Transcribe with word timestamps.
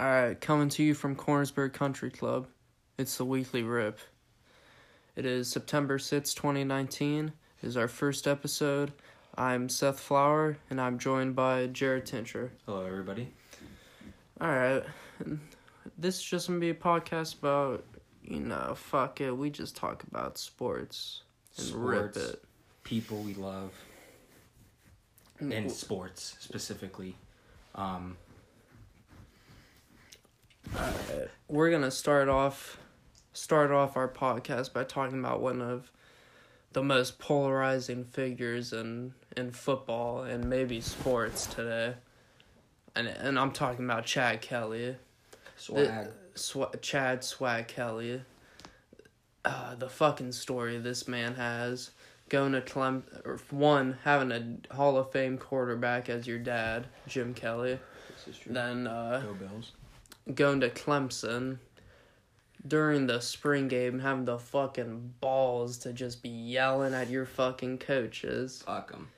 Alright, 0.00 0.40
coming 0.40 0.70
to 0.70 0.82
you 0.82 0.94
from 0.94 1.14
Cornersburg 1.14 1.74
Country 1.74 2.10
Club. 2.10 2.46
It's 2.96 3.18
the 3.18 3.24
weekly 3.26 3.62
rip. 3.62 3.98
It 5.14 5.26
is 5.26 5.46
September 5.46 5.98
6, 5.98 6.32
2019. 6.32 7.30
It 7.62 7.66
is 7.66 7.76
our 7.76 7.86
first 7.86 8.26
episode. 8.26 8.92
I'm 9.36 9.68
Seth 9.68 10.00
Flower, 10.00 10.56
and 10.70 10.80
I'm 10.80 10.98
joined 10.98 11.36
by 11.36 11.66
Jared 11.66 12.06
Tincher. 12.06 12.48
Hello, 12.64 12.86
everybody. 12.86 13.28
Alright, 14.40 14.84
this 15.98 16.16
is 16.16 16.22
just 16.22 16.48
gonna 16.48 16.60
be 16.60 16.70
a 16.70 16.74
podcast 16.74 17.38
about, 17.38 17.84
you 18.24 18.40
know, 18.40 18.72
fuck 18.74 19.20
it, 19.20 19.32
we 19.32 19.50
just 19.50 19.76
talk 19.76 20.02
about 20.04 20.38
sports 20.38 21.24
and 21.58 21.74
rip 21.74 22.16
it. 22.16 22.42
People 22.84 23.18
we 23.18 23.34
love, 23.34 23.72
and 25.40 25.70
sports 25.70 26.36
specifically. 26.38 27.16
Um, 27.74 28.16
We're 31.48 31.70
gonna 31.70 31.90
start 31.90 32.28
off 32.28 32.78
start 33.32 33.70
off 33.70 33.96
our 33.96 34.08
podcast 34.08 34.72
by 34.72 34.84
talking 34.84 35.18
about 35.18 35.40
one 35.40 35.60
of 35.60 35.90
the 36.72 36.82
most 36.82 37.18
polarizing 37.18 38.04
figures 38.04 38.72
in 38.72 39.14
in 39.36 39.50
football 39.50 40.22
and 40.22 40.48
maybe 40.48 40.80
sports 40.80 41.46
today. 41.46 41.94
And 42.94 43.08
and 43.08 43.38
I'm 43.38 43.52
talking 43.52 43.84
about 43.84 44.04
Chad 44.04 44.40
Kelly. 44.40 44.96
swag. 45.56 46.08
Sw- 46.34 46.80
Chad 46.80 47.24
Swag 47.24 47.68
Kelly. 47.68 48.22
Uh, 49.44 49.74
the 49.74 49.88
fucking 49.88 50.32
story 50.32 50.78
this 50.78 51.08
man 51.08 51.34
has 51.34 51.90
going 52.28 52.52
to 52.52 52.60
Clem 52.60 53.04
or 53.24 53.38
one 53.50 53.98
having 54.04 54.30
a 54.30 54.74
Hall 54.74 54.96
of 54.96 55.10
Fame 55.10 55.36
quarterback 55.36 56.08
as 56.08 56.26
your 56.26 56.38
dad, 56.38 56.86
Jim 57.08 57.34
Kelly. 57.34 57.78
This 58.14 58.36
is 58.36 58.40
true. 58.40 58.52
Then 58.52 58.86
uh 58.86 59.20
Go 59.24 59.34
Bills. 59.34 59.72
Going 60.34 60.60
to 60.60 60.70
Clemson 60.70 61.58
during 62.66 63.06
the 63.06 63.20
spring 63.20 63.68
game 63.68 64.00
having 64.00 64.26
the 64.26 64.38
fucking 64.38 65.14
balls 65.20 65.78
to 65.78 65.92
just 65.92 66.22
be 66.22 66.28
yelling 66.28 66.94
at 66.94 67.08
your 67.08 67.26
fucking 67.26 67.78
coaches. 67.78 68.62
Fuck 68.66 68.90
'em. 68.94 69.08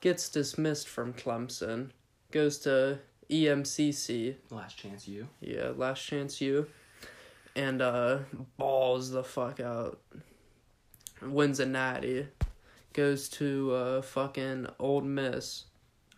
Gets 0.00 0.28
dismissed 0.28 0.88
from 0.88 1.14
Clemson. 1.14 1.90
Goes 2.30 2.58
to 2.60 2.98
EMCC. 3.30 4.36
Last 4.50 4.76
chance, 4.76 5.08
you. 5.08 5.28
Yeah, 5.40 5.72
last 5.76 6.04
chance 6.04 6.40
you. 6.40 6.68
And 7.56 7.82
uh 7.82 8.20
balls 8.56 9.10
the 9.10 9.24
fuck 9.24 9.60
out. 9.60 10.00
Wins 11.22 11.58
a 11.60 11.66
natty. 11.66 12.28
Goes 12.92 13.28
to 13.30 13.72
uh 13.74 14.02
fucking 14.02 14.66
Ole 14.78 15.00
Miss. 15.02 15.64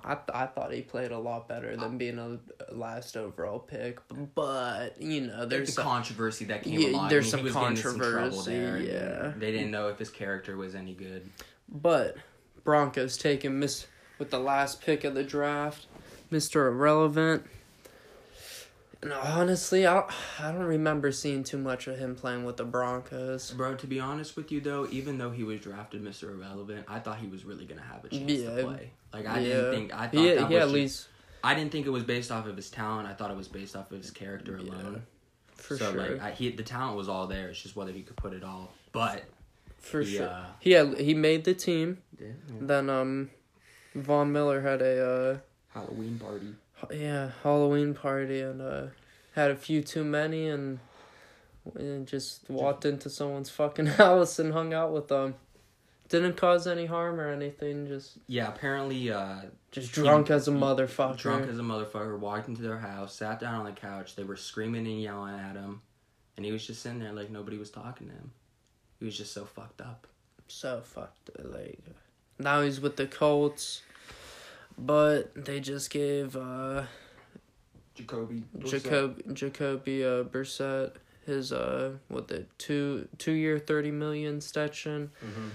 I 0.00 0.14
th- 0.14 0.30
I 0.34 0.46
thought 0.46 0.72
he 0.72 0.82
played 0.82 1.12
a 1.12 1.18
lot 1.18 1.46
better 1.48 1.76
than 1.76 1.96
being 1.98 2.18
a 2.18 2.38
last 2.74 3.16
overall 3.16 3.58
pick, 3.60 3.98
but 4.34 5.00
you 5.00 5.22
know 5.28 5.46
There's 5.46 5.68
the 5.68 5.72
some, 5.74 5.84
controversy 5.84 6.44
that 6.46 6.62
came 6.64 6.80
Yeah, 6.80 6.88
along. 6.88 7.08
there's 7.08 7.32
I 7.32 7.36
mean, 7.36 7.46
he 7.46 7.52
some 7.52 7.62
was 7.62 7.74
getting 7.76 7.76
into 7.76 7.82
trouble 8.00 8.30
controversy, 8.40 8.50
there, 8.50 8.78
yeah. 8.78 9.32
They 9.38 9.52
didn't 9.52 9.70
know 9.70 9.88
if 9.88 9.98
his 9.98 10.10
character 10.10 10.56
was 10.56 10.74
any 10.74 10.94
good. 10.94 11.30
but 11.68 12.16
Broncos 12.64 13.16
taking 13.16 13.58
Miss 13.58 13.86
with 14.18 14.30
the 14.30 14.38
last 14.40 14.80
pick 14.80 15.04
of 15.04 15.14
the 15.14 15.24
draft, 15.24 15.86
Mister 16.30 16.66
Irrelevant. 16.68 17.44
And 19.02 19.12
honestly, 19.12 19.84
I 19.86 20.04
I 20.38 20.52
don't 20.52 20.62
remember 20.62 21.10
seeing 21.10 21.42
too 21.42 21.58
much 21.58 21.88
of 21.88 21.98
him 21.98 22.14
playing 22.14 22.44
with 22.44 22.56
the 22.56 22.64
Broncos. 22.64 23.50
Bro, 23.50 23.74
to 23.76 23.86
be 23.88 23.98
honest 23.98 24.36
with 24.36 24.52
you 24.52 24.60
though, 24.60 24.86
even 24.90 25.18
though 25.18 25.30
he 25.30 25.42
was 25.42 25.60
drafted 25.60 26.02
Mr. 26.04 26.30
Irrelevant, 26.30 26.86
I 26.88 27.00
thought 27.00 27.18
he 27.18 27.26
was 27.26 27.44
really 27.44 27.64
gonna 27.64 27.82
have 27.82 28.04
a 28.04 28.08
chance 28.08 28.30
Yeah. 28.30 28.54
to 28.56 28.62
play. 28.64 28.90
Like 29.12 29.26
I 29.26 29.40
Yeah. 29.40 29.48
didn't 29.56 29.70
think 29.72 29.92
I 29.94 30.06
thought 30.06 30.12
He, 30.14 30.28
that 30.28 30.46
he 30.48 30.54
was 30.54 30.62
at 30.62 30.70
least 30.70 31.08
I 31.44 31.54
didn't 31.54 31.72
think 31.72 31.86
it 31.86 31.90
was 31.90 32.04
based 32.04 32.30
off 32.30 32.46
of 32.46 32.54
his 32.56 32.70
talent. 32.70 33.08
I 33.08 33.14
thought 33.14 33.32
it 33.32 33.36
was 33.36 33.48
based 33.48 33.74
off 33.74 33.90
of 33.90 33.98
his 33.98 34.10
character 34.12 34.56
Yeah. 34.62 34.70
alone. 34.70 35.02
for 35.56 35.76
so 35.76 35.92
sure, 35.92 36.00
like 36.00 36.20
I, 36.22 36.30
he 36.32 36.50
the 36.50 36.62
talent 36.62 36.96
was 36.96 37.08
all 37.08 37.26
there. 37.26 37.48
It's 37.48 37.60
just 37.62 37.74
whether 37.76 37.92
he 37.92 38.02
could 38.02 38.16
put 38.16 38.32
it 38.32 38.42
all. 38.44 38.72
But 38.92 39.24
for 39.78 40.00
he, 40.02 40.16
sure. 40.16 40.28
uh, 40.28 40.46
He 40.60 40.72
had, 40.72 40.98
he 40.98 41.14
made 41.14 41.44
the 41.44 41.54
team. 41.54 41.98
did, 42.16 42.36
Then 42.68 42.88
um, 42.90 43.30
Von 43.96 44.32
Miller 44.32 44.60
had 44.60 44.80
a 44.82 45.42
Halloween 45.74 46.18
party. 46.20 46.54
uh 46.82 46.86
yeah 46.92 47.30
Halloween 47.44 47.94
party 47.94 48.40
and 48.40 48.60
uh 48.60 48.86
had 49.32 49.50
a 49.50 49.56
few 49.56 49.82
too 49.82 50.04
many 50.04 50.48
and, 50.48 50.78
and 51.74 52.06
just 52.06 52.48
walked 52.50 52.84
into 52.84 53.08
someone's 53.10 53.50
fucking 53.50 53.86
house 53.98 54.38
and 54.38 54.52
hung 54.52 54.72
out 54.74 54.92
with 54.92 55.08
them. 55.08 55.34
Didn't 56.08 56.36
cause 56.36 56.66
any 56.66 56.84
harm 56.84 57.18
or 57.18 57.30
anything. 57.30 57.86
Just 57.86 58.18
Yeah, 58.26 58.48
apparently 58.48 59.10
uh 59.10 59.36
just 59.70 59.94
He- 59.96 60.02
drunk 60.02 60.30
as 60.30 60.46
a 60.46 60.50
motherfucker. 60.50 61.16
drunk 61.16 61.48
as 61.48 61.58
a 61.58 61.62
motherfucker, 61.62 62.18
walked 62.18 62.48
into 62.48 62.60
their 62.60 62.78
house, 62.78 63.14
sat 63.14 63.40
down 63.40 63.54
on 63.54 63.64
the 63.64 63.72
couch. 63.72 64.14
They 64.16 64.24
were 64.24 64.36
screaming 64.36 64.86
and 64.86 65.00
yelling 65.00 65.34
at 65.38 65.56
him, 65.56 65.80
and 66.36 66.44
he 66.44 66.52
was 66.52 66.66
just 66.66 66.82
sitting 66.82 66.98
there 66.98 67.12
like 67.12 67.30
nobody 67.30 67.56
was 67.56 67.70
talking 67.70 68.08
to 68.08 68.12
him. 68.12 68.32
He 68.98 69.06
was 69.06 69.16
just 69.16 69.32
so 69.32 69.46
fucked 69.46 69.80
up. 69.80 70.06
so 70.48 70.82
fucked. 70.84 71.30
Like 71.42 71.78
now 72.38 72.60
he's 72.60 72.78
with 72.78 72.96
the 72.96 73.06
Colts, 73.06 73.80
but 74.76 75.34
they 75.34 75.60
just 75.60 75.88
gave 75.88 76.36
uh 76.36 76.82
Jacoby. 77.94 78.42
Jacob 78.64 79.34
Jacoby 79.34 80.04
uh 80.04 80.24
Brissett 80.24 80.92
his 81.26 81.52
uh 81.52 81.92
what 82.08 82.28
the 82.28 82.46
two 82.58 83.06
two 83.18 83.32
year 83.32 83.58
thirty 83.58 83.90
million 83.90 84.36
extension. 84.38 85.10
hmm 85.20 85.48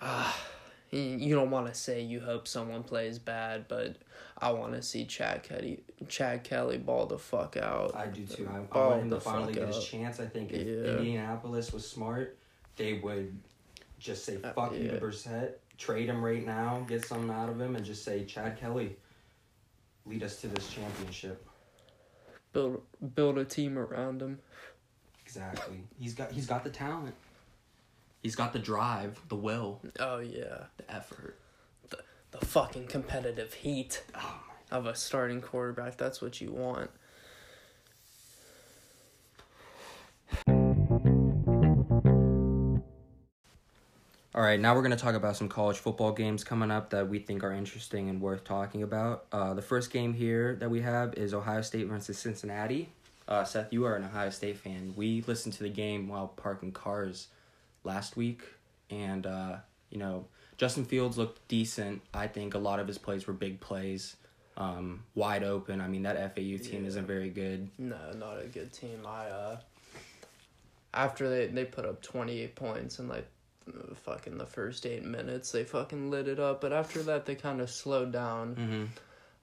Ah, 0.00 0.36
you 0.90 1.34
don't 1.34 1.50
want 1.50 1.66
to 1.68 1.74
say 1.74 2.02
you 2.02 2.20
hope 2.20 2.46
someone 2.48 2.82
plays 2.82 3.18
bad, 3.18 3.66
but 3.68 3.96
I 4.38 4.50
want 4.50 4.72
to 4.74 4.82
see 4.82 5.04
Chad 5.06 5.42
Kelly 5.44 5.82
Chad 6.08 6.42
Kelly 6.44 6.76
ball 6.78 7.06
the 7.06 7.18
fuck 7.18 7.56
out. 7.56 7.94
I 7.94 8.06
do 8.06 8.26
too. 8.26 8.48
I, 8.52 8.78
I 8.78 8.86
want 8.88 9.02
him 9.02 9.10
to 9.10 9.20
finally 9.20 9.54
get 9.54 9.68
his 9.68 9.84
chance. 9.84 10.18
I 10.20 10.26
think 10.26 10.50
if 10.52 10.66
Yeah. 10.66 10.96
Indianapolis 10.98 11.72
was 11.72 11.88
smart, 11.88 12.36
they 12.76 12.94
would 12.94 13.38
just 13.98 14.24
say 14.24 14.38
Uh, 14.42 14.52
fuck 14.52 14.74
you 14.74 14.88
to 14.88 14.98
Brissett, 14.98 15.52
trade 15.78 16.08
him 16.08 16.22
right 16.24 16.44
now, 16.44 16.84
get 16.88 17.04
something 17.06 17.30
out 17.30 17.48
of 17.48 17.60
him, 17.60 17.76
and 17.76 17.84
just 17.84 18.04
say 18.04 18.24
Chad 18.24 18.58
Kelly, 18.58 18.96
lead 20.04 20.22
us 20.24 20.40
to 20.40 20.48
this 20.48 20.68
championship. 20.68 21.46
Build 22.52 22.82
build 23.14 23.38
a 23.38 23.44
team 23.44 23.78
around 23.78 24.20
him. 24.20 24.40
Exactly. 25.24 25.80
He's 25.98 26.14
got 26.14 26.32
he's 26.32 26.46
got 26.46 26.64
the 26.64 26.70
talent. 26.70 27.14
He's 28.22 28.36
got 28.36 28.52
the 28.52 28.58
drive, 28.58 29.20
the 29.28 29.36
will, 29.36 29.80
Oh 29.98 30.18
yeah, 30.20 30.64
the 30.76 30.94
effort. 30.94 31.36
the 31.90 31.98
the 32.30 32.44
fucking 32.44 32.86
competitive 32.86 33.54
heat 33.54 34.04
Oh 34.14 34.40
of 34.70 34.86
a 34.86 34.94
starting 34.94 35.40
quarterback. 35.40 35.96
That's 35.96 36.20
what 36.22 36.40
you 36.40 36.50
want. 36.50 36.90
All 44.42 44.48
right, 44.48 44.58
now 44.58 44.74
we're 44.74 44.82
going 44.82 44.90
to 44.90 44.96
talk 44.96 45.14
about 45.14 45.36
some 45.36 45.48
college 45.48 45.78
football 45.78 46.10
games 46.10 46.42
coming 46.42 46.72
up 46.72 46.90
that 46.90 47.08
we 47.08 47.20
think 47.20 47.44
are 47.44 47.52
interesting 47.52 48.08
and 48.08 48.20
worth 48.20 48.42
talking 48.42 48.82
about. 48.82 49.26
Uh, 49.30 49.54
the 49.54 49.62
first 49.62 49.92
game 49.92 50.12
here 50.12 50.56
that 50.56 50.68
we 50.68 50.80
have 50.80 51.14
is 51.14 51.32
Ohio 51.32 51.62
State 51.62 51.86
versus 51.86 52.18
Cincinnati. 52.18 52.88
Uh, 53.28 53.44
Seth, 53.44 53.72
you 53.72 53.84
are 53.84 53.94
an 53.94 54.02
Ohio 54.02 54.30
State 54.30 54.56
fan. 54.56 54.94
We 54.96 55.22
listened 55.28 55.54
to 55.54 55.62
the 55.62 55.68
game 55.68 56.08
while 56.08 56.26
parking 56.26 56.72
cars 56.72 57.28
last 57.84 58.16
week, 58.16 58.42
and 58.90 59.26
uh, 59.28 59.58
you 59.90 59.98
know 59.98 60.24
Justin 60.58 60.86
Fields 60.86 61.16
looked 61.16 61.46
decent. 61.46 62.02
I 62.12 62.26
think 62.26 62.54
a 62.54 62.58
lot 62.58 62.80
of 62.80 62.88
his 62.88 62.98
plays 62.98 63.28
were 63.28 63.34
big 63.34 63.60
plays, 63.60 64.16
um, 64.56 65.04
wide 65.14 65.44
open. 65.44 65.80
I 65.80 65.86
mean 65.86 66.02
that 66.02 66.16
FAU 66.34 66.58
team 66.58 66.82
Yeah. 66.82 66.88
isn't 66.88 67.06
very 67.06 67.30
good. 67.30 67.68
No, 67.78 67.96
not 68.16 68.42
a 68.42 68.48
good 68.48 68.72
team. 68.72 69.06
I 69.06 69.26
uh 69.26 69.60
after 70.92 71.28
they 71.30 71.46
they 71.46 71.64
put 71.64 71.84
up 71.84 72.02
28 72.02 72.56
points 72.56 72.98
and 72.98 73.08
like 73.08 73.28
fucking 74.04 74.38
the 74.38 74.46
first 74.46 74.86
8 74.86 75.04
minutes, 75.04 75.52
they 75.52 75.64
fucking 75.64 76.10
lit 76.10 76.28
it 76.28 76.38
up, 76.40 76.60
but 76.60 76.72
after 76.72 77.02
that 77.04 77.26
they 77.26 77.34
kind 77.34 77.60
of 77.60 77.70
slowed 77.70 78.12
down. 78.12 78.54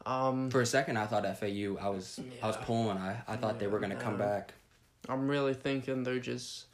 hmm 0.03 0.09
Um 0.12 0.50
For 0.50 0.62
a 0.62 0.66
second, 0.66 0.97
I 0.97 1.06
thought 1.06 1.23
FAU. 1.38 1.78
I 1.79 1.90
was 1.90 2.19
I 2.41 2.47
was 2.47 2.57
pulling. 2.57 2.97
I 2.97 3.22
I 3.28 3.35
thought 3.35 3.59
they 3.59 3.68
were 3.68 3.79
gonna 3.79 3.95
come 3.95 4.18
no. 4.18 4.25
back. 4.25 4.54
I'm 5.07 5.27
really 5.27 5.54
thinking 5.54 6.04
they're 6.04 6.19
just 6.19 6.65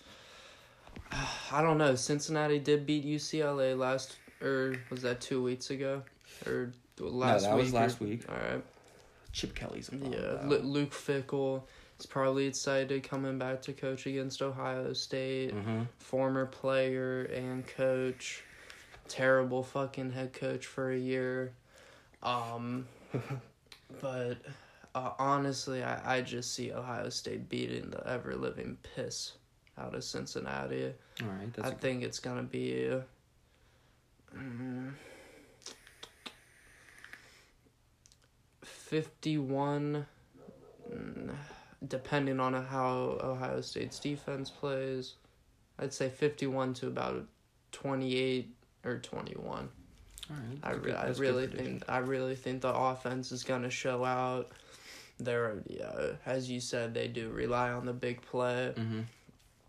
I 1.51 1.61
don't 1.61 1.77
know. 1.77 1.95
Cincinnati 1.95 2.59
did 2.59 2.85
beat 2.85 3.05
UCLA 3.05 3.77
last 3.77 4.17
or 4.41 4.75
was 4.89 5.01
that 5.03 5.21
2 5.21 5.41
weeks 5.41 5.69
ago 5.69 6.03
or 6.45 6.71
last 6.99 7.43
No, 7.43 7.49
that 7.49 7.55
week? 7.55 7.63
was 7.65 7.73
or- 7.73 7.77
last 7.79 7.99
week. 7.99 8.25
All 8.29 8.35
right. 8.35 8.63
Chip 9.31 9.53
Kelly's 9.55 9.89
Yeah. 9.91 10.39
Lu 10.45 10.59
Luke 10.59 10.91
Fickell 10.91 11.63
is 11.99 12.05
probably 12.05 12.45
excited 12.47 13.03
coming 13.03 13.37
back 13.37 13.61
to 13.63 13.73
coach 13.73 14.05
against 14.05 14.41
Ohio 14.41 14.93
State. 14.93 15.51
hmm 15.51 15.83
Former 15.99 16.45
player 16.45 17.23
and 17.33 17.65
coach, 17.65 18.43
terrible 19.07 19.63
fucking 19.63 20.11
head 20.11 20.33
coach 20.33 20.65
for 20.65 20.91
a 20.91 20.97
year. 20.97 21.53
Um, 22.21 22.87
but 24.01 24.37
uh, 24.93 25.11
honestly, 25.17 25.83
I, 25.83 26.17
I 26.17 26.21
just 26.21 26.53
see 26.53 26.71
Ohio 26.71 27.09
State 27.09 27.49
beating 27.49 27.89
the 27.89 28.07
ever 28.07 28.35
living 28.35 28.77
piss 28.95 29.33
out 29.77 29.95
of 29.95 30.03
Cincinnati. 30.03 30.93
All 31.21 31.27
right, 31.29 31.49
I 31.61 31.71
think 31.71 32.03
it's 32.03 32.19
gonna 32.19 32.43
be. 32.43 32.91
mm, 34.37 34.91
51 38.63 40.05
mm, 40.93 41.35
depending 41.87 42.39
on 42.39 42.53
how 42.53 43.17
Ohio 43.21 43.61
State's 43.61 43.99
defense 43.99 44.49
plays, 44.49 45.13
I'd 45.79 45.93
say 45.93 46.09
51 46.09 46.73
to 46.75 46.87
about 46.87 47.25
28 47.71 48.49
or 48.83 48.99
21. 48.99 49.69
All 50.29 50.35
right. 50.35 50.57
I, 50.63 50.71
re- 50.71 50.79
good- 50.81 50.95
I 50.95 51.07
really 51.09 51.47
think 51.47 51.83
I 51.87 51.97
really 51.99 52.35
think 52.35 52.61
the 52.61 52.73
offense 52.73 53.31
is 53.31 53.43
gonna 53.43 53.69
show 53.69 54.03
out. 54.03 54.51
They're 55.19 55.57
yeah, 55.67 56.13
as 56.25 56.49
you 56.49 56.59
said, 56.59 56.93
they 56.93 57.07
do 57.07 57.29
rely 57.29 57.69
on 57.71 57.85
the 57.85 57.93
big 57.93 58.21
play, 58.21 58.73
Mm-hmm. 58.75 59.01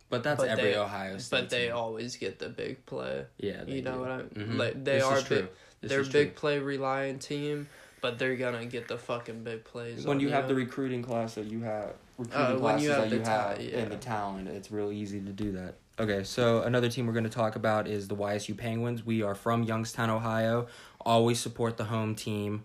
But 0.08 0.22
that's 0.22 0.40
But 0.40 0.50
every 0.50 0.70
they- 0.72 0.76
Ohio 0.76 1.18
State. 1.18 1.36
but 1.40 1.50
they 1.50 1.70
always 1.70 2.14
get 2.16 2.38
the 2.38 2.48
big 2.48 2.86
play. 2.86 3.24
Yeah. 3.38 3.64
They 3.64 3.72
you 3.76 3.82
know 3.82 3.94
do. 3.94 4.00
what 4.00 4.10
I 4.12 4.22
Mhm. 4.22 4.56
like? 4.56 4.84
They 4.84 4.92
This 4.98 5.04
are 5.04 5.18
is 5.18 5.24
true. 5.24 5.36
big. 5.42 5.48
This 5.80 5.90
they're 5.90 6.04
big 6.04 6.36
play 6.36 6.58
reliant 6.60 7.20
team, 7.22 7.68
but 8.00 8.18
they're 8.18 8.36
gonna 8.36 8.66
get 8.66 8.88
the 8.88 8.98
fucking 8.98 9.42
big 9.44 9.64
plays. 9.64 10.04
When 10.06 10.18
on 10.18 10.20
you 10.20 10.28
have 10.30 10.48
the 10.48 10.54
recruiting 10.54 11.02
class 11.02 11.34
that 11.34 11.46
you 11.46 11.60
have, 11.62 11.94
recruiting 12.18 12.40
Uh, 12.46 12.50
when 12.50 12.58
classes 12.60 12.84
you 12.84 12.90
have 12.90 13.00
that 13.02 13.10
the 13.10 13.16
you 13.16 13.22
ta- 13.22 13.48
have, 13.50 13.60
yeah. 13.60 13.78
and 13.78 13.92
the 13.92 13.96
talent, 13.96 14.48
it's 14.48 14.70
real 14.70 14.92
easy 14.92 15.20
to 15.20 15.32
do 15.32 15.52
that. 15.52 15.74
Okay, 15.98 16.24
so 16.24 16.60
another 16.62 16.90
team 16.90 17.06
we're 17.06 17.14
going 17.14 17.24
to 17.24 17.30
talk 17.30 17.56
about 17.56 17.88
is 17.88 18.06
the 18.08 18.14
YSU 18.16 18.54
Penguins. 18.54 19.06
We 19.06 19.22
are 19.22 19.34
from 19.34 19.62
Youngstown, 19.62 20.10
Ohio. 20.10 20.66
Always 21.00 21.40
support 21.40 21.78
the 21.78 21.84
home 21.84 22.14
team. 22.14 22.64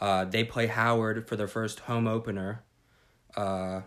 Uh, 0.00 0.24
they 0.24 0.42
play 0.42 0.66
Howard 0.66 1.28
for 1.28 1.36
their 1.36 1.46
first 1.46 1.80
home 1.80 2.08
opener. 2.08 2.62
Uh, 3.36 3.82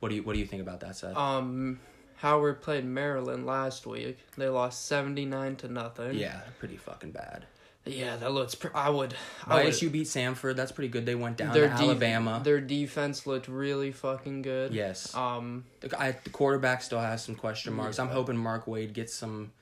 what 0.00 0.08
do 0.08 0.16
you 0.16 0.22
What 0.24 0.32
do 0.32 0.40
you 0.40 0.46
think 0.46 0.62
about 0.62 0.80
that, 0.80 0.96
Seth? 0.96 1.16
Um, 1.16 1.78
Howard 2.16 2.60
played 2.60 2.84
Maryland 2.84 3.46
last 3.46 3.86
week. 3.86 4.18
They 4.36 4.48
lost 4.48 4.86
seventy 4.86 5.24
nine 5.24 5.54
to 5.56 5.68
nothing. 5.68 6.14
yeah, 6.16 6.40
pretty 6.58 6.76
fucking 6.76 7.12
bad. 7.12 7.46
Yeah, 7.88 8.16
that 8.16 8.32
looks. 8.32 8.54
Pr- 8.54 8.68
I 8.74 8.90
would. 8.90 9.14
I 9.46 9.64
would 9.64 9.92
beat 9.92 10.06
Samford. 10.06 10.56
That's 10.56 10.72
pretty 10.72 10.88
good. 10.88 11.06
They 11.06 11.14
went 11.14 11.36
down 11.36 11.52
their 11.52 11.64
to 11.64 11.68
def- 11.70 11.80
Alabama. 11.80 12.40
Their 12.44 12.60
defense 12.60 13.26
looked 13.26 13.48
really 13.48 13.92
fucking 13.92 14.42
good. 14.42 14.72
yes, 14.74 15.14
Um, 15.14 15.64
the, 15.80 15.88
guy, 15.88 16.16
the 16.24 16.30
quarterback 16.30 16.82
still 16.82 17.00
has 17.00 17.22
some 17.24 17.34
question 17.34 17.72
marks. 17.72 17.98
I'm 17.98 18.08
hoping 18.08 18.36
Mark 18.36 18.66
Wade 18.66 18.92
gets 18.92 19.14
some 19.14 19.52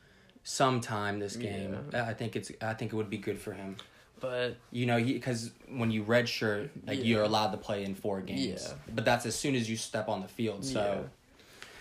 some 0.44 0.80
time 0.80 1.18
this 1.18 1.36
game. 1.36 1.76
I 1.92 2.12
think 2.14 2.36
it's 2.36 2.52
I 2.62 2.74
think 2.74 2.92
it 2.92 2.96
would 2.96 3.10
be 3.10 3.18
good 3.18 3.38
for 3.38 3.52
him. 3.52 3.76
but 4.20 4.56
You 4.70 4.86
know, 4.86 5.02
because 5.02 5.50
when 5.68 5.90
you 5.90 6.04
redshirt, 6.04 6.70
like 6.86 6.98
Yeah. 6.98 7.04
you're 7.04 7.22
allowed 7.24 7.50
to 7.50 7.56
play 7.58 7.84
in 7.84 7.94
four 7.94 8.20
games. 8.20 8.62
Yeah. 8.68 8.74
But 8.94 9.04
that's 9.04 9.26
as 9.26 9.34
soon 9.34 9.54
as 9.56 9.68
you 9.68 9.76
step 9.76 10.08
on 10.08 10.22
the 10.22 10.28
field. 10.28 10.64
So 10.64 11.08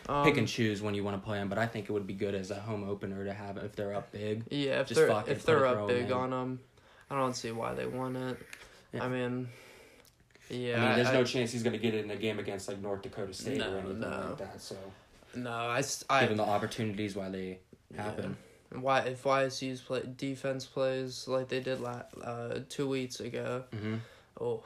um, 0.08 0.24
pick 0.26 0.38
and 0.38 0.48
choose 0.48 0.82
when 0.82 0.94
you 0.96 1.04
want 1.04 1.16
to 1.20 1.26
play 1.26 1.38
them. 1.38 1.50
But 1.50 1.58
I 1.58 1.66
think 1.68 1.90
it 1.90 1.92
would 1.92 2.08
be 2.08 2.14
good 2.14 2.36
as 2.36 2.52
a 2.52 2.56
home 2.56 2.88
opener 2.88 3.24
to 3.26 3.34
have 3.34 3.58
if 3.58 3.76
they're 3.76 3.94
up 3.96 4.12
big. 4.12 4.44
yeah, 4.50 4.82
if 4.82 4.88
just 4.88 5.00
they're 5.00 5.24
if 5.28 5.46
they're 5.46 5.66
up 5.66 5.88
big 5.88 6.06
in. 6.08 6.12
on 6.14 6.30
them, 6.32 6.60
I 7.10 7.16
don't 7.16 7.36
see 7.36 7.52
why 7.52 7.74
they 7.74 7.86
want 7.86 8.18
it. 8.18 8.38
Yeah. 8.94 9.04
I 9.06 9.08
mean, 9.10 9.50
yeah, 10.50 10.76
I 10.84 10.86
mean, 10.88 10.96
there's 10.98 11.08
I- 11.08 11.14
no 11.14 11.24
chance 11.24 11.52
he's 11.52 11.64
going 11.64 11.74
to 11.74 11.80
get 11.80 11.94
it 11.94 12.06
in 12.06 12.12
a 12.12 12.16
game 12.16 12.40
against 12.40 12.68
like 12.68 12.80
North 12.82 13.02
Dakota 13.02 13.34
State 13.34 13.58
No, 13.58 13.74
or 13.74 13.78
anything 13.80 14.00
no. 14.02 14.08
like 14.30 14.38
that. 14.38 14.62
So 14.62 14.76
no, 15.36 15.50
I, 15.52 15.84
I- 16.10 16.22
given 16.22 16.38
the 16.38 16.44
opportunities 16.44 17.16
why 17.16 17.30
they 17.30 17.60
happen. 17.96 18.38
why 18.72 19.00
if 19.02 19.24
YSU's 19.24 19.82
play 19.82 20.04
defense 20.18 20.66
plays 20.66 21.28
like 21.28 21.48
they 21.50 21.60
did 21.62 21.82
la- 21.82 22.04
uh, 22.24 22.60
two 22.70 22.88
weeks 22.88 23.20
ago, 23.20 23.64
hmm 23.74 23.96
oh, 24.40 24.64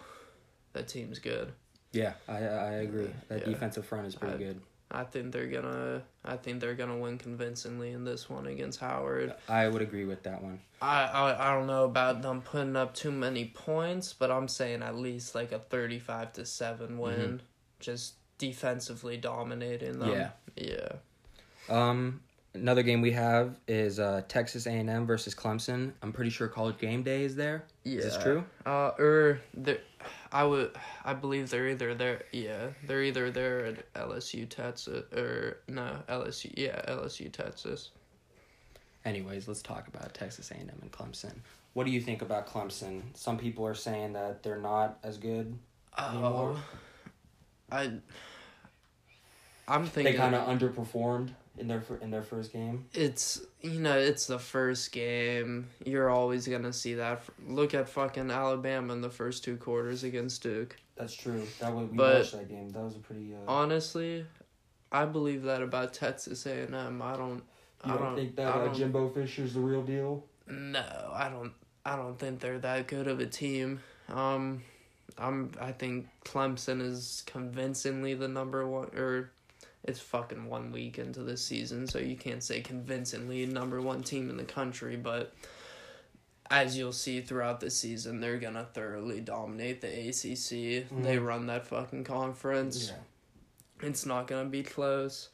that 0.74 0.88
team's 0.88 1.20
good. 1.20 1.52
Yeah, 1.92 2.14
I 2.28 2.38
I 2.38 2.72
agree. 2.82 3.10
That 3.30 3.40
Yeah. 3.42 3.46
defensive 3.54 3.86
front 3.86 4.06
is 4.08 4.16
pretty 4.16 4.36
I- 4.36 4.38
good. 4.38 4.62
I 4.92 5.04
think 5.04 5.32
they're 5.32 5.48
gonna. 5.48 6.02
I 6.26 6.36
think 6.38 6.60
they're 6.60 6.74
gonna 6.74 6.98
win 6.98 7.18
convincingly 7.18 7.92
in 7.92 8.06
this 8.06 8.30
one 8.30 8.48
against 8.48 8.80
Howard. 8.80 9.36
I 9.48 9.68
would 9.68 9.82
agree 9.82 10.06
with 10.06 10.24
that 10.24 10.42
one. 10.42 10.60
I, 10.82 11.04
I 11.04 11.50
I 11.50 11.54
don't 11.54 11.68
know 11.68 11.84
about 11.84 12.22
them 12.22 12.42
putting 12.42 12.76
up 12.76 12.96
too 12.96 13.12
many 13.12 13.46
points, 13.46 14.14
but 14.14 14.32
I'm 14.32 14.48
saying 14.48 14.82
at 14.82 14.96
least 14.96 15.36
like 15.36 15.52
a 15.52 15.60
thirty-five 15.60 16.34
to 16.34 16.46
seven 16.46 16.98
win, 16.98 17.42
just 17.80 18.16
defensively 18.40 19.18
dominating 19.18 20.00
them. 20.00 20.10
Yeah. 20.10 20.30
yeah. 20.56 20.94
Um, 21.70 22.22
another 22.56 22.82
game 22.82 23.02
we 23.02 23.12
have 23.12 23.60
is 23.68 24.00
uh, 24.00 24.24
Texas 24.28 24.66
A 24.66 24.72
and 24.72 24.90
M 24.90 25.06
versus 25.06 25.36
Clemson. 25.36 25.92
I'm 26.02 26.12
pretty 26.12 26.32
sure 26.32 26.48
College 26.48 26.80
Game 26.80 27.04
Day 27.04 27.24
is 27.24 27.36
there. 27.36 27.66
Yeah. 27.84 28.00
Is 28.00 28.06
this 28.06 28.18
true? 28.18 28.44
Uh, 28.66 28.92
or 28.98 29.40
they 29.54 29.80
I 30.32 30.44
would, 30.44 30.72
I 31.04 31.14
believe 31.14 31.50
they're 31.50 31.70
either 31.70 31.96
there. 31.96 32.24
Yeah, 32.32 32.70
they're 32.86 33.04
either 33.04 33.32
there 33.32 33.66
at 33.66 33.94
LSU 33.94 34.48
Texas 34.48 35.04
or 35.14 35.58
no 35.68 35.98
LSU. 36.08 36.54
Yeah, 36.56 36.82
LSU 36.88 37.32
Texas. 37.32 37.90
Anyways, 39.06 39.48
let's 39.48 39.62
talk 39.62 39.88
about 39.88 40.14
Texas 40.14 40.52
A 40.52 40.56
and 40.56 40.70
M 40.70 40.80
and 40.82 40.92
Clemson. 40.92 41.34
What 41.74 41.86
do 41.86 41.92
you 41.92 42.02
think 42.02 42.22
about 42.22 42.48
Clemson? 42.48 43.02
Some 43.14 43.38
people 43.38 43.66
are 43.66 43.76
saying 43.76 44.14
that 44.14 44.44
they're 44.44 44.58
not 44.58 45.00
as 45.04 45.18
good. 45.18 45.58
Anymore? 45.98 46.56
Oh, 46.58 46.64
I. 47.72 47.92
I'm 49.68 49.86
thinking 49.86 50.14
They 50.14 50.18
kind 50.18 50.36
of 50.36 50.48
underperformed 50.48 51.30
in 51.60 51.68
their 51.68 51.84
in 52.02 52.10
their 52.10 52.22
first 52.24 52.54
game. 52.54 52.86
it's 52.94 53.42
you 53.62 53.80
know 53.80 53.98
it's 53.98 54.28
the 54.28 54.40
first 54.40 54.92
game. 54.92 55.68
You're 55.86 56.10
always 56.10 56.48
gonna 56.48 56.74
see 56.74 56.96
that. 56.96 57.24
Look 57.48 57.74
at 57.74 57.90
fucking 57.90 58.32
Alabama 58.32 58.94
in 58.94 59.02
the 59.02 59.10
first 59.10 59.44
two 59.44 59.58
quarters 59.58 60.04
against 60.04 60.42
Duke. 60.44 60.76
That's 60.96 61.14
true. 61.14 61.44
That 61.60 61.74
was 61.74 61.90
we 61.90 61.98
But- 61.98 62.18
watched 62.18 62.32
that 62.34 62.50
game. 62.50 62.70
That 62.72 62.82
was 62.84 62.96
a 62.96 63.00
pretty. 63.00 63.34
Uh, 63.34 63.38
Honestly, 63.52 64.26
I 64.92 65.06
believe 65.06 65.44
that 65.44 65.62
about 65.62 65.94
Texas 65.94 66.46
A 66.46 66.62
and 66.62 66.74
M. 66.76 67.02
I 67.02 67.16
don't. 67.16 67.36
you 67.38 67.44
I 67.84 67.88
don't, 67.90 68.02
don't 68.02 68.16
think 68.16 68.36
that 68.36 68.48
I 68.48 68.50
uh, 68.50 68.66
don't- 68.66 68.76
Jimbo 68.76 69.10
Fisher's 69.10 69.54
the 69.54 69.60
real 69.62 69.82
deal? 69.84 70.26
No, 70.48 71.12
I 71.14 71.30
don't. 71.30 71.54
I 71.86 71.96
don't 71.96 72.18
think 72.20 72.40
they're 72.40 72.60
that 72.60 72.88
good 72.88 73.08
of 73.08 73.20
a 73.20 73.26
team. 73.26 73.80
Um, 74.10 74.64
I'm. 75.18 75.52
I 75.62 75.72
think 75.72 76.08
Clemson 76.26 76.82
is 76.82 77.24
convincingly 77.26 78.14
the 78.16 78.28
number 78.28 78.68
one, 78.68 78.90
or 78.96 79.32
it's 79.84 80.00
fucking 80.00 80.48
one 80.50 80.72
week 80.72 81.00
into 81.00 81.24
the 81.24 81.38
season, 81.38 81.88
so 81.88 82.00
you 82.00 82.16
can't 82.16 82.44
say 82.44 82.62
convincingly 82.62 83.46
number 83.46 83.82
one 83.82 84.04
team 84.04 84.30
in 84.30 84.38
the 84.38 84.44
country. 84.44 84.96
But 84.98 85.34
as 86.52 86.78
you'll 86.78 86.92
see 86.94 87.22
throughout 87.22 87.60
the 87.60 87.70
season, 87.70 88.20
they're 88.20 88.40
gonna 88.40 88.66
thoroughly 88.74 89.22
dominate 89.22 89.82
the 89.82 89.88
ACC. 89.88 90.82
They 91.04 91.18
Mhm. 91.18 91.26
run 91.26 91.46
that 91.48 91.68
fucking 91.68 92.04
conference. 92.04 92.92
It's 93.82 94.06
not 94.06 94.28
gonna 94.28 94.50
be 94.50 94.64
close, 94.64 95.30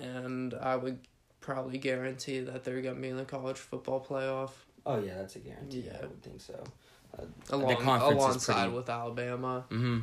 and 0.00 0.54
I 0.54 0.76
would 0.76 1.00
probably 1.40 1.78
guarantee 1.78 2.40
that 2.40 2.64
they're 2.64 2.80
gonna 2.80 3.00
be 3.00 3.08
in 3.08 3.16
the 3.16 3.24
college 3.24 3.58
football 3.58 4.04
playoff. 4.04 4.50
Oh 4.86 4.98
yeah, 5.00 5.14
that's 5.16 5.36
a 5.36 5.40
guarantee. 5.40 5.80
Yeah. 5.80 5.98
I 6.02 6.06
would 6.06 6.22
think 6.22 6.40
so. 6.40 6.62
along, 7.50 7.76
conference 7.76 8.04
is 8.04 8.16
alongside 8.16 8.54
pretty- 8.62 8.76
with 8.76 8.88
Alabama. 8.88 9.66
Mm-hmm. 9.68 9.98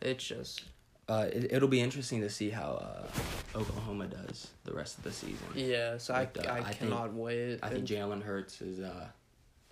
It's 0.00 0.24
just 0.26 0.62
Uh, 1.08 1.26
it, 1.32 1.52
it'll 1.52 1.68
be 1.68 1.80
interesting 1.80 2.20
to 2.20 2.28
see 2.28 2.50
how 2.50 2.82
uh, 2.82 3.58
Oklahoma 3.58 4.08
does 4.08 4.48
the 4.64 4.72
rest 4.72 4.98
of 4.98 5.04
the 5.04 5.12
season. 5.12 5.46
yeah. 5.54 5.98
So 5.98 6.14
But, 6.34 6.46
uh, 6.46 6.50
I, 6.50 6.54
I, 6.54 6.58
I 6.58 6.62
think- 6.64 6.78
cannot 6.78 7.14
wait. 7.14 7.60
I 7.62 7.68
think 7.68 7.78
And- 7.80 7.88
Jalen 7.88 8.22
Hurts 8.22 8.60
is 8.60 8.80
uh, 8.80 9.06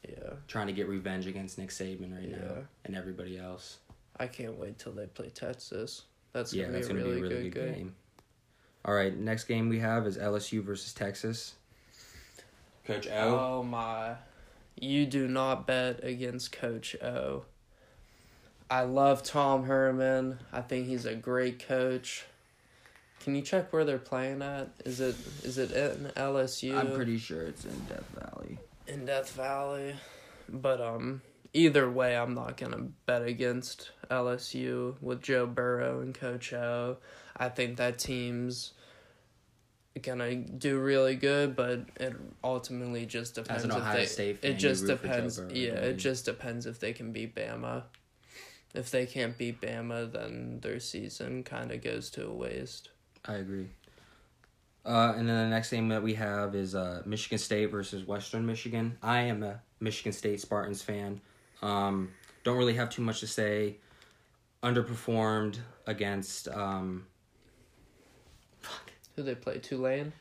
yeah, 0.09 0.15
trying 0.47 0.69
to 0.69 0.73
get 0.73 0.89
revenge 0.89 1.27
against 1.27 1.59
Nick 1.59 1.71
Saban 1.71 2.15
right 2.15 2.29
Yeah. 2.29 2.37
now 2.37 2.55
and 2.85 2.95
everybody 2.97 3.37
else. 3.39 3.79
I 4.17 4.29
can't 4.29 4.57
wait 4.59 4.79
till 4.79 4.93
they 4.93 5.07
play 5.07 5.31
Texas. 5.31 6.03
That's 6.33 6.53
yeah, 6.55 6.65
gonna 6.67 6.75
that's 6.75 6.87
be 6.89 6.95
a 6.95 6.97
gonna 6.99 7.09
really, 7.09 7.21
be 7.21 7.27
a 7.27 7.31
really 7.31 7.51
good, 7.51 7.55
good 7.55 7.67
game. 7.67 7.75
game. 7.79 7.95
All 8.85 8.95
right, 8.95 9.17
next 9.17 9.45
game 9.45 9.69
we 9.69 9.81
have 9.81 10.07
is 10.07 10.17
LSU 10.19 10.63
versus 10.63 10.93
Texas. 10.93 11.55
Coach 12.85 13.09
O. 13.09 13.39
Oh 13.59 13.63
my! 13.63 14.15
You 14.79 15.07
do 15.07 15.27
not 15.27 15.67
bet 15.67 16.05
against 16.05 16.53
Coach 16.53 16.95
O. 17.03 17.45
I 18.71 18.83
love 18.83 19.23
Tom 19.23 19.65
Herman. 19.65 20.39
I 20.53 20.61
think 20.63 20.87
he's 20.87 21.05
a 21.05 21.15
great 21.15 21.67
coach. 21.67 22.25
Can 23.21 23.35
you 23.35 23.43
check 23.43 23.73
where 23.73 23.85
they're 23.85 23.99
playing 23.99 24.43
at? 24.43 24.69
Is 24.85 25.01
it 25.01 25.17
is 25.43 25.59
it 25.59 25.71
in 25.71 26.11
LSU? 26.17 26.77
I'm 26.77 26.93
pretty 26.93 27.19
sure 27.19 27.43
it's 27.43 27.65
in 27.65 27.79
Death 27.89 28.09
Valley. 28.15 28.59
in 28.87 29.07
Death 29.07 29.33
Valley. 29.33 29.95
But 30.49 30.81
um 30.81 31.23
either 31.53 31.91
way 31.91 32.17
I'm 32.17 32.35
not 32.35 32.57
gonna 32.57 32.89
bet 33.07 33.23
against 33.23 33.93
LSU 34.11 34.97
with 35.01 35.23
Joe 35.23 35.47
Burrow 35.47 36.01
and 36.01 36.15
Coach 36.15 36.53
O. 36.53 36.99
I 37.37 37.49
think 37.49 37.77
that 37.79 37.99
team's 37.99 38.73
gonna 40.03 40.35
do 40.35 40.79
really 40.79 41.15
good, 41.15 41.55
but 41.57 41.87
it 42.01 42.15
ultimately 42.43 43.07
just 43.07 43.37
depends 43.37 43.65
As 43.65 43.65
an 43.65 43.71
if 43.71 43.77
Ohio 43.79 43.97
they 43.97 44.07
State 44.07 44.39
fan, 44.39 44.53
it 44.53 44.55
just 44.57 44.83
you 44.83 44.89
root 44.89 45.01
for 45.01 45.07
Joe 45.07 45.13
depends 45.15 45.43
yeah, 45.53 45.73
it 45.75 45.97
just 45.97 46.25
depends 46.25 46.67
if 46.67 46.79
they 46.81 46.93
can 46.93 47.13
beat 47.13 47.35
Bama. 47.35 47.85
If 48.75 48.91
they 48.91 49.07
can't 49.07 49.39
beat 49.39 49.61
Bama, 49.61 50.13
then 50.13 50.59
their 50.61 50.81
season 50.81 51.45
kind 51.45 51.71
of 51.71 51.83
goes 51.83 52.11
to 52.11 52.27
a 52.27 52.33
waste. 52.33 52.91
I 53.25 53.35
agree. 53.35 53.69
Uh, 54.85 55.15
and 55.17 55.29
then 55.29 55.49
the 55.49 55.55
next 55.55 55.71
game 55.71 55.89
that 55.89 56.03
we 56.03 56.15
have 56.15 56.55
is 56.55 56.75
uh, 56.75 57.03
Michigan 57.07 57.39
State 57.39 57.71
versus 57.71 58.07
Western 58.07 58.45
Michigan. 58.45 58.99
I 59.03 59.21
am 59.23 59.43
a 59.43 59.61
Michigan 59.81 60.13
State 60.13 60.41
Spartans 60.41 60.83
fan. 60.83 61.21
Um, 61.63 62.11
don't 62.43 62.59
really 62.59 62.75
have 62.75 62.91
too 62.91 63.01
much 63.01 63.21
to 63.21 63.27
say. 63.27 63.77
Underperformed 64.63 65.59
against 65.87 66.49
um, 66.49 67.07
Who 69.17 69.23
they 69.23 69.35
play? 69.35 69.59
Tulane? 69.59 70.13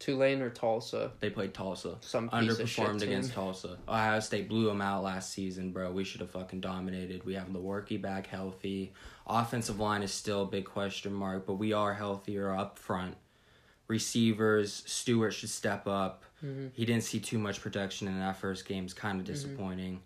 Tulane 0.00 0.40
or 0.42 0.50
Tulsa? 0.50 1.12
They 1.20 1.30
played 1.30 1.54
Tulsa. 1.54 1.98
Some 2.00 2.28
piece 2.30 2.58
of 2.58 2.68
shit 2.68 2.84
Underperformed 2.86 3.02
against 3.02 3.32
Tulsa. 3.32 3.76
Ohio 3.86 4.18
State 4.20 4.48
blew 4.48 4.64
them 4.66 4.80
out 4.80 5.04
last 5.04 5.30
season, 5.32 5.70
bro. 5.72 5.92
We 5.92 6.04
should 6.04 6.22
have 6.22 6.30
fucking 6.30 6.60
dominated. 6.60 7.24
We 7.24 7.34
have 7.34 7.48
Lewerke 7.48 8.00
back 8.00 8.26
healthy. 8.26 8.92
Offensive 9.26 9.78
line 9.78 10.02
is 10.02 10.12
still 10.12 10.42
a 10.42 10.46
big 10.46 10.64
question 10.64 11.12
mark, 11.12 11.46
but 11.46 11.54
we 11.54 11.72
are 11.74 11.94
healthier 11.94 12.52
up 12.52 12.78
front. 12.78 13.16
Receivers, 13.88 14.82
Stewart 14.86 15.34
should 15.34 15.50
step 15.50 15.86
up. 15.86 16.24
Mm-hmm. 16.44 16.68
He 16.72 16.86
didn't 16.86 17.02
see 17.02 17.20
too 17.20 17.38
much 17.38 17.60
production 17.60 18.08
in 18.08 18.18
that 18.18 18.36
first 18.38 18.64
game. 18.64 18.84
It's 18.84 18.94
kind 18.94 19.20
of 19.20 19.26
disappointing. 19.26 20.00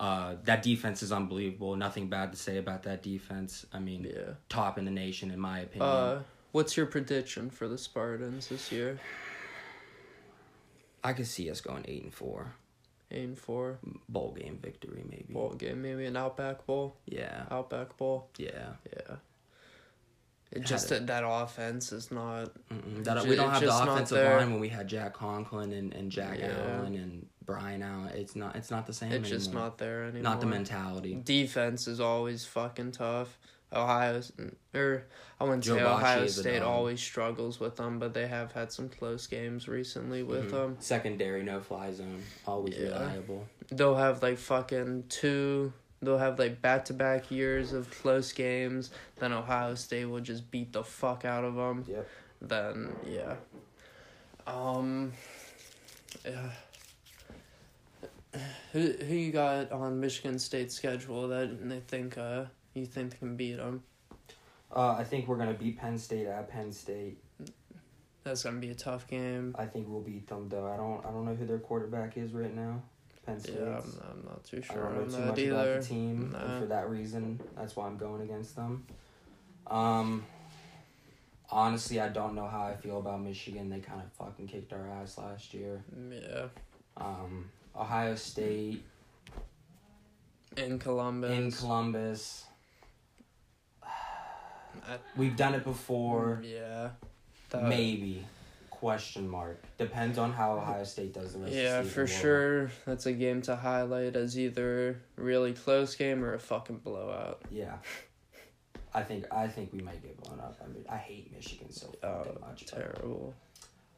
Uh, 0.00 0.36
that 0.44 0.62
defense 0.62 1.02
is 1.02 1.12
unbelievable. 1.12 1.76
Nothing 1.76 2.08
bad 2.08 2.32
to 2.32 2.38
say 2.38 2.58
about 2.58 2.84
that 2.84 3.02
defense. 3.02 3.66
I 3.72 3.78
mean, 3.78 4.04
Yeah. 4.04 4.34
top 4.48 4.78
in 4.78 4.84
the 4.84 4.90
nation, 4.90 5.30
in 5.30 5.38
my 5.38 5.60
opinion. 5.60 5.88
Uh, 5.88 6.22
what's 6.52 6.76
your 6.76 6.86
prediction 6.86 7.50
for 7.50 7.68
the 7.68 7.76
Spartans 7.78 8.48
this 8.48 8.72
year? 8.72 8.98
I 11.04 11.12
could 11.12 11.26
see 11.26 11.50
us 11.50 11.60
going 11.60 11.84
eight 11.86 12.02
and 12.02 12.12
four. 12.14 12.54
Eight 13.10 13.24
and 13.24 13.38
four 13.38 13.78
Bowl 14.08 14.32
game 14.32 14.58
victory, 14.60 15.04
maybe. 15.08 15.26
bowl 15.28 15.50
game, 15.50 15.82
maybe 15.82 16.06
an 16.06 16.16
Outback 16.16 16.66
Bowl. 16.66 16.96
Yeah, 17.06 17.44
Outback 17.50 17.96
Bowl. 17.96 18.30
yeah. 18.38 18.70
Yeah. 18.92 19.16
It 20.50 20.62
just 20.64 20.88
that 20.90 21.06
that 21.08 21.24
offense 21.26 21.90
is 21.92 22.10
not. 22.12 22.52
That, 23.02 23.26
we 23.26 23.34
don't 23.34 23.50
have 23.50 23.60
the 23.60 23.76
offensive 23.76 24.18
line 24.24 24.52
when 24.52 24.60
we 24.60 24.68
had 24.68 24.86
Jack 24.86 25.14
Conklin 25.14 25.72
and, 25.72 25.92
and 25.92 26.10
Jack 26.12 26.38
Yeah. 26.38 26.52
Allen 26.76 26.94
and 26.94 27.26
Brian 27.44 27.82
Allen. 27.82 28.12
It's 28.14 28.36
not. 28.36 28.54
It's 28.54 28.70
not 28.70 28.86
the 28.86 28.92
same. 28.92 29.10
It's 29.12 29.28
just 29.28 29.52
not 29.52 29.78
there 29.78 30.04
anymore. 30.04 30.22
Not 30.22 30.40
the 30.40 30.46
mentality. 30.46 31.20
Defense 31.24 31.88
is 31.88 31.98
always 32.00 32.44
fucking 32.44 32.92
tough. 32.92 33.36
Ohio's 33.74 34.32
or 34.74 35.04
I 35.40 35.44
wouldn't 35.44 35.64
Joe 35.64 35.76
say 35.76 35.82
Bachie 35.82 35.94
Ohio 35.96 36.26
State 36.28 36.62
always 36.62 37.00
struggles 37.00 37.58
with 37.60 37.76
them, 37.76 37.98
but 37.98 38.14
they 38.14 38.26
have 38.28 38.52
had 38.52 38.70
some 38.72 38.88
close 38.88 39.26
games 39.26 39.66
recently 39.68 40.22
with 40.22 40.46
Mhm. 40.48 40.50
them. 40.50 40.76
Secondary, 40.80 41.42
no 41.42 41.60
fly 41.60 41.92
zone, 41.92 42.22
always 42.46 42.76
Yeah. 42.76 42.90
reliable. 42.90 43.48
They'll 43.70 43.96
have 43.96 44.22
like 44.22 44.38
fucking 44.38 45.04
two. 45.08 45.72
They'll 46.00 46.18
have 46.18 46.38
like 46.38 46.60
back 46.62 46.84
to 46.86 46.92
back 46.92 47.30
years 47.30 47.72
of 47.72 47.90
close 47.90 48.32
games. 48.32 48.90
Then 49.16 49.32
Ohio 49.32 49.74
State 49.74 50.04
will 50.06 50.20
just 50.20 50.50
beat 50.50 50.72
the 50.72 50.84
fuck 50.84 51.24
out 51.24 51.44
of 51.44 51.54
them. 51.54 51.84
Yep. 51.88 52.08
Then 52.42 52.96
yeah. 53.06 53.36
Um. 54.46 55.12
Yeah. 56.24 56.50
Who 58.72 58.80
who 58.92 59.14
you 59.14 59.32
got 59.32 59.70
on 59.72 60.00
Michigan 60.00 60.38
State 60.38 60.72
schedule 60.72 61.28
that 61.28 61.68
they 61.68 61.80
think 61.80 62.18
uh 62.18 62.46
you 62.74 62.86
think 62.86 63.18
can 63.18 63.36
beat 63.36 63.56
them? 63.56 63.82
Uh, 64.74 64.96
I 64.98 65.04
think 65.04 65.28
we're 65.28 65.36
gonna 65.36 65.54
beat 65.54 65.78
Penn 65.78 65.98
State 65.98 66.26
at 66.26 66.48
Penn 66.50 66.72
State. 66.72 67.18
That's 68.24 68.42
gonna 68.42 68.58
be 68.58 68.70
a 68.70 68.74
tough 68.74 69.06
game. 69.06 69.54
I 69.58 69.66
think 69.66 69.86
we'll 69.88 70.00
beat 70.00 70.26
them 70.26 70.48
though. 70.48 70.66
I 70.66 70.76
don't. 70.76 71.04
I 71.06 71.10
don't 71.10 71.24
know 71.24 71.34
who 71.34 71.46
their 71.46 71.58
quarterback 71.58 72.16
is 72.16 72.32
right 72.32 72.54
now. 72.54 72.82
Penn 73.26 73.38
State. 73.40 73.56
Yeah, 73.58 73.76
I'm, 73.78 74.00
I'm 74.10 74.24
not 74.26 74.44
too 74.44 74.60
sure. 74.62 74.88
I 74.88 74.94
don't 74.94 75.10
know 75.10 75.18
too 75.18 75.24
much 75.26 75.38
either. 75.38 75.52
about 75.52 75.80
the 75.82 75.86
team, 75.86 76.30
Nah. 76.32 76.38
and 76.44 76.60
for 76.62 76.66
that 76.68 76.88
reason, 76.90 77.40
that's 77.56 77.76
why 77.76 77.86
I'm 77.86 77.96
going 77.96 78.22
against 78.22 78.56
them. 78.56 78.86
Um, 79.66 80.24
honestly, 81.50 82.00
I 82.00 82.08
don't 82.08 82.34
know 82.34 82.46
how 82.46 82.64
I 82.64 82.76
feel 82.76 82.98
about 82.98 83.22
Michigan. 83.22 83.70
They 83.70 83.78
kind 83.80 84.00
of 84.02 84.12
fucking 84.12 84.48
kicked 84.48 84.72
our 84.72 84.88
ass 84.90 85.16
last 85.18 85.54
year. 85.54 85.82
Yeah, 86.10 86.46
Um, 86.96 87.50
Ohio 87.76 88.14
State 88.14 88.82
in 90.56 90.78
Columbus. 90.78 91.30
in 91.30 91.50
Columbus. 91.52 92.44
I- 94.88 94.98
We've 95.16 95.36
done 95.36 95.54
it 95.54 95.64
before. 95.64 96.40
yeah. 96.44 96.90
That- 97.50 97.64
Maybe. 97.68 98.24
Question 98.70 99.28
mark. 99.28 99.62
Depends 99.78 100.18
on 100.18 100.32
how 100.32 100.58
Ohio 100.58 100.84
State 100.84 101.14
does 101.14 101.32
the 101.32 101.38
rest 101.38 101.54
Yeah, 101.54 101.80
the 101.80 101.88
for 101.88 102.06
sure. 102.06 102.70
That's 102.84 103.06
a 103.06 103.12
game 103.12 103.40
to 103.42 103.56
highlight 103.56 104.14
as 104.14 104.38
either 104.38 105.00
really 105.16 105.54
close 105.54 105.94
game 105.94 106.22
or 106.22 106.34
a 106.34 106.38
fucking 106.38 106.78
blowout. 106.78 107.40
Yeah. 107.50 107.76
I 108.92 109.02
think 109.02 109.26
I 109.32 109.48
think 109.48 109.72
we 109.72 109.80
might 109.80 110.02
get 110.02 110.20
blown 110.22 110.38
up. 110.38 110.60
I 110.62 110.68
mean, 110.68 110.84
I 110.88 110.98
hate 110.98 111.32
Michigan 111.32 111.72
so 111.72 111.92
oh, 112.02 112.18
fucking 112.24 112.38
Oh, 112.42 112.46
much. 112.46 112.66
terrible. 112.66 113.34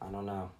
I 0.00 0.06
don't 0.06 0.24
know. 0.26 0.50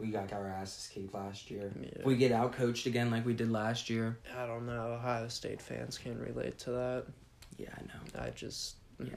We 0.00 0.08
got 0.08 0.32
our 0.32 0.48
asses 0.48 0.88
kicked 0.92 1.14
last 1.14 1.48
year. 1.50 1.70
Yeah. 1.80 1.88
If 2.00 2.04
we 2.04 2.16
get 2.16 2.32
out 2.32 2.52
coached 2.54 2.86
again 2.86 3.10
like 3.12 3.24
we 3.24 3.32
did 3.32 3.50
last 3.50 3.88
year. 3.88 4.18
I 4.36 4.44
don't 4.46 4.66
know. 4.66 4.94
Ohio 4.94 5.28
State 5.28 5.62
fans 5.62 5.96
can 5.98 6.18
relate 6.18 6.58
to 6.60 6.70
that. 6.72 7.04
Yeah, 7.56 7.68
I 7.76 7.82
know. 7.82 8.26
I 8.26 8.30
just 8.30 8.74
Yeah, 9.00 9.12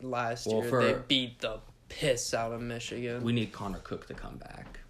last 0.00 0.46
Well, 0.46 0.60
year 0.60 0.68
for- 0.68 0.82
they 0.82 0.94
beat 1.08 1.40
the 1.40 1.60
piss 1.88 2.34
out 2.34 2.52
of 2.52 2.60
Michigan. 2.60 3.22
We 3.22 3.32
need 3.32 3.52
Connor 3.52 3.78
Cook 3.80 4.06
to 4.08 4.14
come 4.14 4.36
back. 4.38 4.80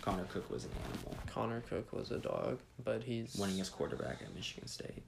Connor 0.00 0.24
Cook 0.24 0.50
was 0.50 0.64
an 0.64 0.70
animal, 0.92 1.16
Connor 1.26 1.60
Cook 1.68 1.92
was 1.92 2.10
a 2.10 2.18
dog, 2.18 2.58
but 2.82 3.04
he's 3.04 3.36
winning 3.36 3.60
as 3.60 3.68
quarterback 3.68 4.20
at 4.22 4.34
Michigan 4.34 4.66
State. 4.66 5.02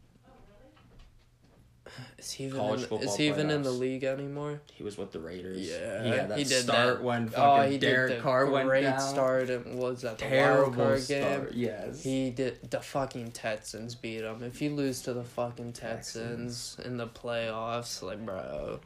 Is 2.19 2.31
he 2.33 2.45
even 2.45 2.59
college 2.59 2.81
in, 2.83 2.87
football 2.89 3.09
is 3.09 3.17
he 3.17 3.29
even 3.29 3.51
in 3.51 3.63
the 3.63 3.71
league 3.71 4.05
anymore? 4.05 4.61
He 4.73 4.83
was 4.83 4.97
with 4.97 5.13
the 5.13 5.21
Raiders. 5.21 5.61
Yeah, 5.61 6.03
he 6.03 6.09
had 6.11 6.29
that 6.31 6.39
he 6.39 6.45
did 6.45 6.63
start 6.65 6.99
that. 6.99 7.05
when 7.05 7.31
Oh, 7.37 7.63
he 7.63 7.77
Derek 7.79 8.11
did 8.11 8.19
the 8.19 8.23
Carr 8.23 8.47
went 8.51 8.69
great 8.69 8.83
down. 8.85 9.01
start. 9.01 9.51
And 9.51 9.79
was 9.79 10.03
that 10.03 10.19
the 10.19 10.25
Terrible 10.25 10.85
wild 10.85 11.01
start. 11.01 11.51
game? 11.51 11.61
Yes. 11.61 12.03
He 12.03 12.31
did 12.31 12.71
the 12.71 12.81
fucking 12.81 13.33
Texans 13.33 13.95
beat 13.95 14.23
him. 14.23 14.43
If 14.43 14.63
you 14.63 14.71
lose 14.71 15.03
to 15.03 15.13
the 15.13 15.25
fucking 15.25 15.75
Texans. 15.75 16.77
Texans 16.77 16.87
in 16.87 16.97
the 16.97 17.07
playoffs, 17.07 18.03
like 18.03 18.25
bro, 18.25 18.81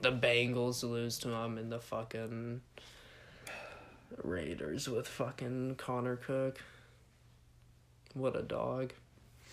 the 0.00 0.12
Bengals 0.12 0.82
lose 0.82 1.18
to 1.18 1.28
him 1.28 1.58
in 1.58 1.68
the 1.68 1.78
fucking 1.80 2.62
Raiders 4.24 4.88
with 4.88 5.06
fucking 5.06 5.76
Connor 5.76 6.16
Cook. 6.16 6.60
What 8.14 8.34
a 8.36 8.42
dog 8.42 8.92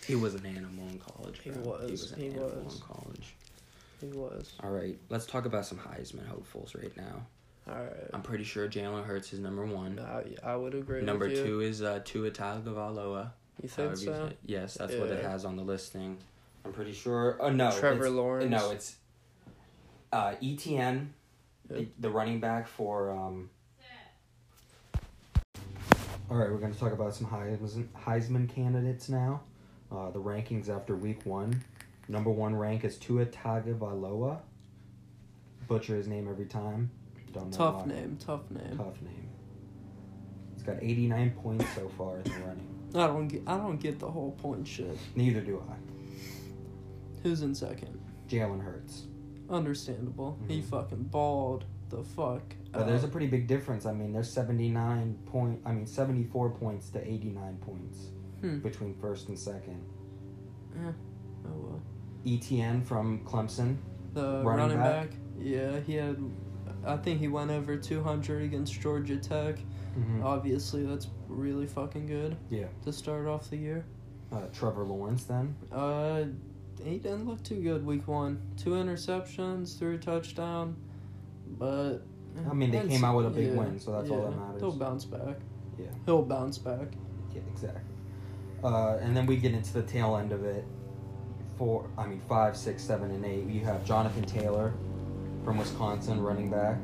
He 0.06 0.14
was 0.14 0.34
an 0.34 0.46
animal 0.46 0.88
in 0.88 0.98
college. 0.98 1.40
He 1.42 1.50
bro. 1.50 1.78
He 1.84 1.90
was, 1.92 2.02
was 2.02 2.12
an 2.12 2.20
he 2.20 2.26
animal 2.28 2.62
was. 2.64 2.74
in 2.76 2.80
college. 2.80 3.34
he 4.00 4.06
was. 4.08 4.52
All 4.62 4.70
right, 4.70 4.96
let's 5.10 5.26
talk 5.26 5.44
about 5.44 5.66
some 5.66 5.78
Heisman 5.78 6.26
hopefuls 6.26 6.74
right 6.74 6.96
now. 6.96 7.26
All 7.68 7.74
right, 7.76 7.92
I'm 8.14 8.22
pretty 8.22 8.44
sure 8.44 8.66
Jalen 8.68 9.04
Hurts 9.04 9.32
is 9.34 9.40
number 9.40 9.66
one. 9.66 9.98
I, 9.98 10.52
I 10.52 10.56
would 10.56 10.74
agree. 10.74 11.02
Number 11.02 11.28
with 11.28 11.36
you. 11.36 11.44
two 11.44 11.60
is 11.60 11.82
uh, 11.82 12.00
Tua 12.04 12.30
Tagovailoa. 12.30 13.30
You 13.62 13.68
think 13.68 13.90
you 13.90 13.96
so? 13.96 14.28
say. 14.28 14.36
Yes, 14.46 14.74
that's 14.74 14.94
what 14.94 15.10
it 15.10 15.22
has 15.22 15.44
on 15.44 15.56
the 15.56 15.62
listing. 15.62 16.16
I'm 16.64 16.72
pretty 16.72 16.92
sure. 16.92 17.36
Oh 17.40 17.50
no, 17.50 17.70
Trevor 17.72 18.04
it's- 18.04 18.12
Lawrence. 18.14 18.50
No, 18.50 18.70
it's 18.70 18.96
uh, 20.12 20.34
Etienne, 20.42 21.12
Yeah. 21.70 21.76
the, 21.78 21.88
the 21.98 22.10
running 22.10 22.40
back 22.40 22.66
for. 22.66 23.10
Um... 23.10 23.50
All 26.30 26.36
right, 26.36 26.50
we're 26.50 26.58
going 26.58 26.72
to 26.74 26.78
talk 26.78 26.92
about 26.92 27.14
some 27.14 27.26
Heisman 27.26 27.86
Heisman 28.04 28.48
candidates 28.48 29.08
now. 29.08 29.40
Uh, 29.90 30.10
the 30.10 30.20
rankings 30.20 30.68
after 30.68 30.94
week 30.94 31.24
one. 31.24 31.62
Number 32.08 32.30
one 32.30 32.54
rank 32.54 32.84
is 32.84 32.96
Tua 32.96 33.26
Tagovailoa. 33.26 34.40
Butcher 35.66 35.96
his 35.96 36.06
name 36.08 36.28
every 36.28 36.46
time. 36.46 36.90
Don't 37.32 37.50
know 37.50 37.56
Tough 37.56 37.86
why. 37.86 37.94
name. 37.94 38.16
Tough 38.18 38.50
name. 38.50 38.76
Tough 38.76 39.00
name. 39.02 39.28
He's 40.54 40.62
got 40.62 40.76
89 40.82 41.30
points 41.42 41.66
so 41.74 41.88
far 41.96 42.16
in 42.18 42.22
the 42.24 42.30
running. 42.40 42.68
I 42.94 43.06
don't 43.06 43.28
get. 43.28 43.42
I 43.46 43.56
don't 43.58 43.76
get 43.78 43.98
the 43.98 44.10
whole 44.10 44.32
point 44.32 44.66
shit. 44.66 44.96
Neither 45.14 45.40
do 45.40 45.62
I. 45.70 45.74
Who's 47.22 47.42
in 47.42 47.54
second? 47.54 48.00
Jalen 48.28 48.62
Hurts. 48.62 49.06
Understandable. 49.50 50.38
He 50.48 50.60
Mhm. 50.60 50.64
fucking 50.64 51.02
balled 51.04 51.64
the 51.90 52.02
fuck. 52.02 52.42
But 52.72 52.86
there's 52.86 53.04
a 53.04 53.08
pretty 53.08 53.26
big 53.26 53.46
difference. 53.46 53.86
I 53.86 53.92
mean, 53.92 54.12
there's 54.12 54.30
79 54.30 55.18
point. 55.26 55.60
I 55.64 55.72
mean, 55.72 55.86
74 55.86 56.50
points 56.50 56.90
to 56.90 57.06
89 57.06 57.56
points 57.58 58.08
Hmm. 58.40 58.58
between 58.58 58.94
first 58.94 59.28
and 59.28 59.38
second. 59.38 59.82
Eh, 60.76 60.90
oh 61.46 61.50
well. 61.56 61.82
Etienne 62.26 62.82
from 62.82 63.24
Clemson. 63.24 63.76
The 64.14 64.42
Running 64.44 64.44
running, 64.44 64.76
back? 64.78 65.10
back? 65.10 65.18
Yeah, 65.38 65.80
he 65.80 65.94
had. 65.94 66.16
I 66.86 66.96
think 66.96 67.18
he 67.20 67.28
went 67.28 67.50
over 67.50 67.76
200 67.76 68.42
against 68.42 68.80
Georgia 68.80 69.16
Tech. 69.16 69.56
Mm-hmm. 69.98 70.22
Obviously, 70.22 70.86
that's 70.86 71.08
really 71.28 71.66
fucking 71.66 72.06
good 72.06 72.36
Yeah. 72.50 72.66
to 72.84 72.92
start 72.92 73.26
off 73.26 73.50
the 73.50 73.56
year. 73.56 73.84
Uh, 74.32 74.42
Trevor 74.52 74.84
Lawrence 74.84 75.24
then. 75.24 75.56
Uh, 75.72 76.24
he 76.84 76.98
didn't 76.98 77.26
look 77.26 77.42
too 77.42 77.60
good 77.60 77.84
week 77.84 78.06
one. 78.06 78.40
Two 78.56 78.70
interceptions, 78.70 79.78
threw 79.78 79.94
a 79.96 79.98
touchdown, 79.98 80.76
but. 81.58 81.98
I 82.48 82.54
mean, 82.54 82.70
they 82.70 82.86
came 82.86 83.04
out 83.04 83.16
with 83.16 83.26
a 83.26 83.30
big 83.30 83.48
yeah, 83.48 83.54
win, 83.58 83.80
so 83.80 83.92
that's 83.92 84.10
all 84.10 84.22
that 84.30 84.36
matters. 84.36 84.60
He'll 84.60 84.72
bounce 84.72 85.04
back. 85.04 85.38
Yeah. 85.76 85.86
He'll 86.06 86.22
bounce 86.22 86.58
back. 86.58 86.92
Yeah, 87.34 87.40
exactly. 87.50 87.82
Uh, 88.62 88.98
and 89.00 89.16
then 89.16 89.26
we 89.26 89.36
get 89.36 89.52
into 89.52 89.72
the 89.72 89.82
tail 89.82 90.16
end 90.16 90.32
of 90.32 90.44
it. 90.44 90.64
Four, 91.56 91.88
I 91.96 92.06
mean, 92.06 92.20
five, 92.28 92.56
six, 92.56 92.82
seven, 92.82 93.10
and 93.10 93.24
eight. 93.24 93.46
You 93.46 93.64
have 93.64 93.84
Jonathan 93.84 94.24
Taylor 94.24 94.72
from 95.44 95.58
Wisconsin, 95.58 96.20
running 96.20 96.50
back. 96.50 96.76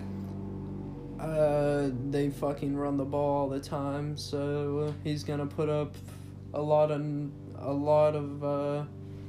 Uh, 1.21 1.91
they 2.11 2.29
fucking 2.29 2.77
run 2.77 2.97
the 2.97 3.05
ball 3.05 3.43
all 3.43 3.49
the 3.49 3.61
time, 3.61 4.17
so 4.17 4.93
he's 5.05 5.23
gonna 5.23 5.47
put 5.47 5.69
up 5.69 5.95
a 6.55 6.61
lot 6.61 6.91
of 6.91 7.01
a 7.59 7.73
lot 7.73 8.17
of 8.17 8.45
uh, 8.45 8.85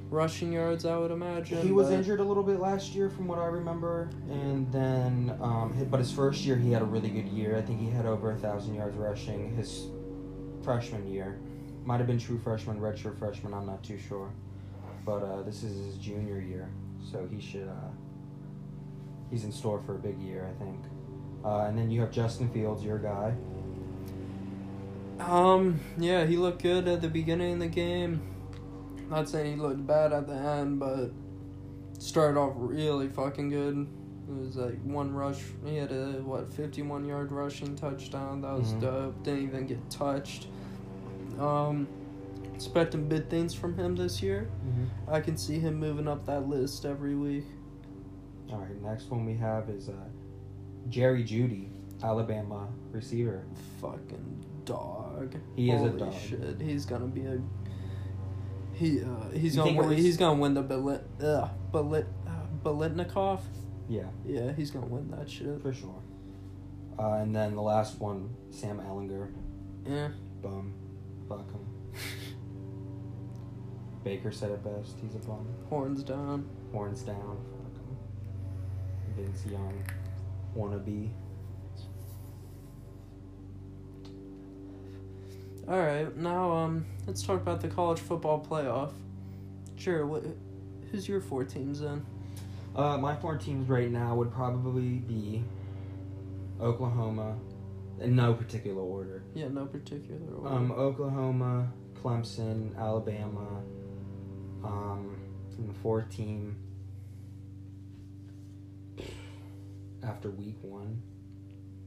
rushing 0.10 0.52
yards, 0.54 0.86
I 0.86 0.98
would 0.98 1.12
imagine. 1.12 1.62
He 1.62 1.72
was 1.72 1.92
injured 1.92 2.20
a 2.20 2.24
little 2.24 2.44
bit 2.44 2.60
last 2.60 2.96
year, 2.96 3.10
from 3.10 3.28
what 3.28 3.38
I 3.38 3.46
remember, 3.46 4.10
and 4.30 4.72
then, 4.72 5.38
um, 5.40 5.88
but 5.92 6.00
his 6.00 6.12
first 6.12 6.44
year 6.44 6.56
he 6.56 6.72
had 6.72 6.82
a 6.82 6.86
really 6.86 7.10
good 7.10 7.28
year. 7.28 7.56
I 7.56 7.62
think 7.62 7.80
he 7.80 7.90
had 7.90 8.06
over 8.06 8.32
a 8.32 8.36
thousand 8.36 8.76
yards 8.76 8.98
rushing 8.98 9.56
his 9.56 9.88
freshman 10.64 11.08
year. 11.08 11.40
Might 11.86 11.98
have 11.98 12.08
been 12.08 12.18
true 12.20 12.40
freshman, 12.40 12.80
redshirt 12.80 13.18
freshman. 13.20 13.54
I'm 13.54 13.68
not 13.68 13.84
too 13.84 13.98
sure, 13.98 14.32
but 15.06 15.22
uh, 15.24 15.44
this 15.44 15.62
is 15.64 15.86
his 15.86 15.98
junior 15.98 16.40
year, 16.40 16.68
so 17.12 17.28
he 17.32 17.40
should. 17.40 17.68
Uh, 17.68 17.90
he's 19.30 19.44
in 19.44 19.52
store 19.52 19.80
for 19.86 19.96
a 19.96 20.00
big 20.00 20.20
year, 20.20 20.50
I 20.50 20.64
think. 20.64 20.80
Uh, 21.44 21.66
and 21.68 21.78
then 21.78 21.92
you 21.92 22.02
have 22.02 22.10
Justin 22.12 22.50
Fields, 22.50 22.84
your 22.84 22.98
guy. 22.98 23.36
Um, 25.20 25.80
yeah, 25.98 26.26
he 26.26 26.38
looked 26.38 26.64
good 26.64 26.88
at 26.88 27.02
the 27.02 27.08
beginning 27.08 27.54
of 27.54 27.60
the 27.60 27.68
game. 27.68 28.22
Not 29.10 29.30
saying 29.30 29.56
he 29.56 29.62
looked 29.62 29.86
bad 29.86 30.12
at 30.12 30.28
the 30.28 30.34
end, 30.34 30.80
but 30.80 31.12
started 32.00 32.40
off 32.40 32.54
really 32.58 33.08
fucking 33.10 33.50
good. 33.50 33.88
It 34.28 34.34
was 34.36 34.56
like 34.56 34.82
one 34.82 35.14
rush. 35.14 35.44
He 35.64 35.78
had 35.78 35.92
a 35.92 36.14
what 36.24 36.52
fifty-one 36.52 37.06
yard 37.06 37.32
rushing 37.32 37.76
touchdown. 37.76 38.42
That 38.42 38.58
was 38.58 38.74
Mhm. 38.74 38.82
dope. 38.82 39.24
Didn't 39.24 39.44
even 39.44 39.68
get 39.68 39.88
touched. 39.92 40.48
Um, 41.40 41.88
expecting 42.54 43.08
big 43.08 43.28
things 43.30 43.54
from 43.54 43.76
him 43.78 43.96
this 43.96 44.22
year. 44.22 44.50
Mm-hmm. 44.68 45.14
I 45.14 45.20
can 45.22 45.38
see 45.38 45.60
him 45.60 45.76
moving 45.76 46.08
up 46.08 46.26
that 46.26 46.48
list 46.48 46.86
every 46.86 47.16
week. 47.16 47.46
All 48.52 48.60
right, 48.60 48.82
next 48.82 49.10
one 49.10 49.26
we 49.26 49.36
have 49.36 49.70
is 49.70 49.90
uh, 49.90 49.94
Jerry 50.90 51.24
Jeudy, 51.24 51.70
Alabama 52.04 52.68
receiver. 52.92 53.44
Fucking 53.82 54.46
dog. 54.66 55.36
He 55.56 55.72
is 55.72 55.82
a 55.82 55.88
Holy 55.90 56.00
dog. 56.00 56.14
Shit, 56.14 56.62
he's 56.62 56.86
gonna 56.86 57.08
be 57.08 57.26
a. 57.26 57.40
He 58.74 59.02
uh, 59.02 59.30
he's 59.34 59.56
You 59.56 59.64
gonna 59.64 59.78
win, 59.80 59.90
was- 59.90 59.98
he's 59.98 60.18
gonna 60.18 60.40
win 60.40 60.54
the 60.54 60.64
Belit 60.64 61.02
uh 61.24 61.48
Belit 61.72 62.06
uh, 62.28 62.32
Biletnikoff. 62.64 63.40
Yeah, 63.88 64.04
Yeah, 64.26 64.52
he's 64.54 64.72
gonna 64.72 64.88
win 64.88 65.10
that 65.12 65.30
shit. 65.30 65.62
for 65.62 65.72
sure. 65.74 66.02
Uh, 66.98 67.14
and 67.16 67.36
then 67.36 67.56
the 67.56 67.62
last 67.62 68.00
one, 68.00 68.30
Sam 68.52 68.80
Ehlinger, 68.80 69.30
Yeah. 69.86 70.10
bum, 70.42 70.74
fuck 71.28 71.50
him. 71.52 71.66
Baker 74.04 74.32
said 74.32 74.52
it 74.52 74.64
best. 74.64 74.98
He's 75.02 75.16
a 75.16 75.20
bum. 75.20 75.48
Horns 75.70 76.04
down. 76.04 76.48
Horns 76.72 77.02
down. 77.02 77.38
Fuck 77.52 77.76
him. 77.82 79.26
Vince 79.26 79.46
Young, 79.46 79.84
wannabe. 80.56 81.10
All 85.68 85.80
right, 85.80 86.16
now 86.16 86.52
um, 86.52 86.86
let's 87.08 87.24
talk 87.24 87.42
about 87.42 87.60
the 87.60 87.68
college 87.68 88.00
football 88.00 88.40
playoff. 88.48 88.92
Sure. 89.78 90.06
What? 90.06 90.24
Who's 90.92 91.10
your 91.10 91.20
four 91.20 91.44
teams 91.44 91.82
in? 91.82 92.06
Uh, 92.76 92.98
my 92.98 93.16
four 93.16 93.38
teams 93.38 93.68
right 93.68 93.90
now 93.90 94.14
would 94.16 94.32
probably 94.32 95.00
be 95.00 95.44
Oklahoma, 96.62 97.36
in 98.00 98.16
no 98.16 98.34
particular 98.34 98.82
order. 98.82 99.24
Yeah, 99.34 99.48
no 99.50 99.66
particular 99.66 100.20
order. 100.36 100.56
Um, 100.56 100.72
Oklahoma, 100.72 101.72
Clemson, 101.94 102.78
Alabama, 102.78 103.62
um, 104.64 105.16
and 105.58 105.70
the 105.70 105.74
fourth 105.80 106.10
team 106.10 106.58
after 110.04 110.30
week 110.30 110.58
one. 110.62 111.02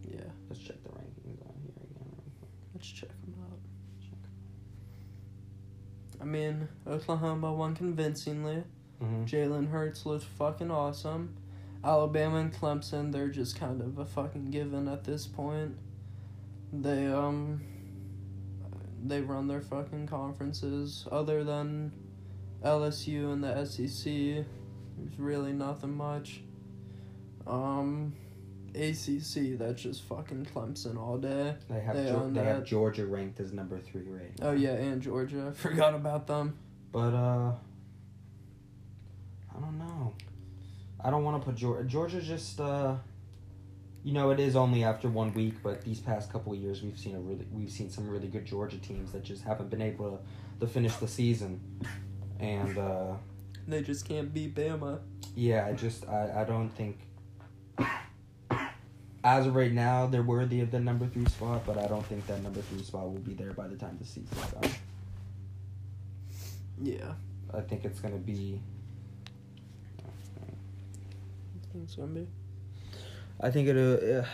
yeah, 0.04 0.20
Let's 0.48 0.62
check 0.62 0.82
the 0.82 0.88
rankings 0.90 1.40
on 1.46 1.54
here 1.62 1.72
again. 1.90 2.22
let's 2.74 2.88
check 2.90 3.10
them 3.22 3.34
out. 3.42 3.58
Check. 4.00 4.18
I 6.20 6.24
mean, 6.24 6.68
Oklahoma 6.86 7.52
won 7.52 7.74
convincingly. 7.76 8.64
Mhm. 9.00 9.26
Jalen 9.28 9.68
Hurts 9.68 10.04
looked 10.06 10.24
fucking 10.24 10.70
awesome. 10.70 11.34
Alabama 11.84 12.38
and 12.38 12.52
Clemson, 12.52 13.12
they're 13.12 13.28
just 13.28 13.54
kind 13.56 13.80
of 13.80 13.98
a 13.98 14.04
fucking 14.04 14.50
given 14.50 14.88
at 14.88 15.04
this 15.04 15.26
point. 15.28 15.76
They 16.72 17.06
um 17.06 17.60
they 19.04 19.20
run 19.20 19.46
their 19.46 19.60
fucking 19.60 20.06
conferences 20.06 21.06
other 21.10 21.44
than 21.44 21.92
LSU 22.64 23.32
and 23.32 23.42
the 23.42 23.64
SEC. 23.64 24.04
There's 24.04 25.18
really 25.18 25.52
nothing 25.52 25.96
much. 25.96 26.42
Um 27.46 28.12
ACC, 28.74 29.58
that's 29.58 29.82
just 29.82 30.02
fucking 30.02 30.46
Clemson 30.54 30.98
all 30.98 31.16
day. 31.16 31.54
They 31.70 31.80
have 31.80 31.96
They 31.96 32.10
own 32.10 32.34
they 32.34 32.44
have. 32.44 32.64
Georgia 32.64 33.06
ranked 33.06 33.40
as 33.40 33.52
number 33.52 33.78
three 33.78 34.02
right 34.02 34.38
now. 34.38 34.48
Oh 34.48 34.52
yeah, 34.52 34.72
and 34.74 35.00
Georgia. 35.00 35.48
I 35.50 35.52
forgot 35.52 35.94
about 35.94 36.26
them. 36.26 36.58
But 36.92 37.14
uh, 37.14 37.52
I 39.56 39.60
don't 39.60 39.78
know. 39.78 40.14
I 41.02 41.10
don't 41.10 41.24
want 41.24 41.40
to 41.40 41.46
put 41.46 41.56
Georgia. 41.56 41.84
Georgia 41.88 42.20
just 42.20 42.60
uh, 42.60 42.96
you 44.08 44.14
know, 44.14 44.30
it 44.30 44.40
is 44.40 44.56
only 44.56 44.84
after 44.84 45.06
one 45.06 45.34
week, 45.34 45.56
but 45.62 45.82
these 45.84 46.00
past 46.00 46.32
couple 46.32 46.54
of 46.54 46.58
years 46.58 46.82
we've 46.82 46.98
seen 46.98 47.14
a 47.14 47.20
really 47.20 47.46
we've 47.52 47.70
seen 47.70 47.90
some 47.90 48.08
really 48.08 48.28
good 48.28 48.46
Georgia 48.46 48.78
teams 48.78 49.12
that 49.12 49.22
just 49.22 49.44
haven't 49.44 49.68
been 49.68 49.82
able 49.82 50.12
to, 50.12 50.18
to 50.60 50.66
finish 50.66 50.94
the 50.96 51.06
season, 51.06 51.60
and 52.40 52.78
uh, 52.78 53.12
They 53.66 53.82
just 53.82 54.08
can't 54.08 54.32
beat 54.32 54.54
Bama. 54.54 55.00
yeah, 55.36 55.66
I 55.66 55.74
just 55.74 56.08
I 56.08 56.40
I 56.40 56.44
don't 56.44 56.70
think. 56.70 56.96
As 59.22 59.46
of 59.46 59.54
right 59.54 59.72
now, 59.72 60.06
they're 60.06 60.22
worthy 60.22 60.60
of 60.62 60.70
the 60.70 60.80
number 60.80 61.06
three 61.06 61.26
spot, 61.26 61.66
but 61.66 61.76
I 61.76 61.86
don't 61.86 62.06
think 62.06 62.26
that 62.28 62.42
number 62.42 62.62
three 62.62 62.82
spot 62.82 63.02
will 63.12 63.18
be 63.18 63.34
there 63.34 63.52
by 63.52 63.68
the 63.68 63.76
time 63.76 63.98
the 64.00 64.06
season's 64.06 64.40
done. 64.52 64.70
Yeah. 66.80 67.12
I 67.52 67.60
think 67.60 67.84
it's 67.84 68.00
gonna 68.00 68.16
be. 68.16 68.58
I 69.98 71.72
think 71.72 71.84
it's 71.84 71.96
gonna 71.96 72.08
be. 72.08 72.26
I 73.40 73.50
think 73.50 73.68
it. 73.68 73.76
Uh, 73.76 74.24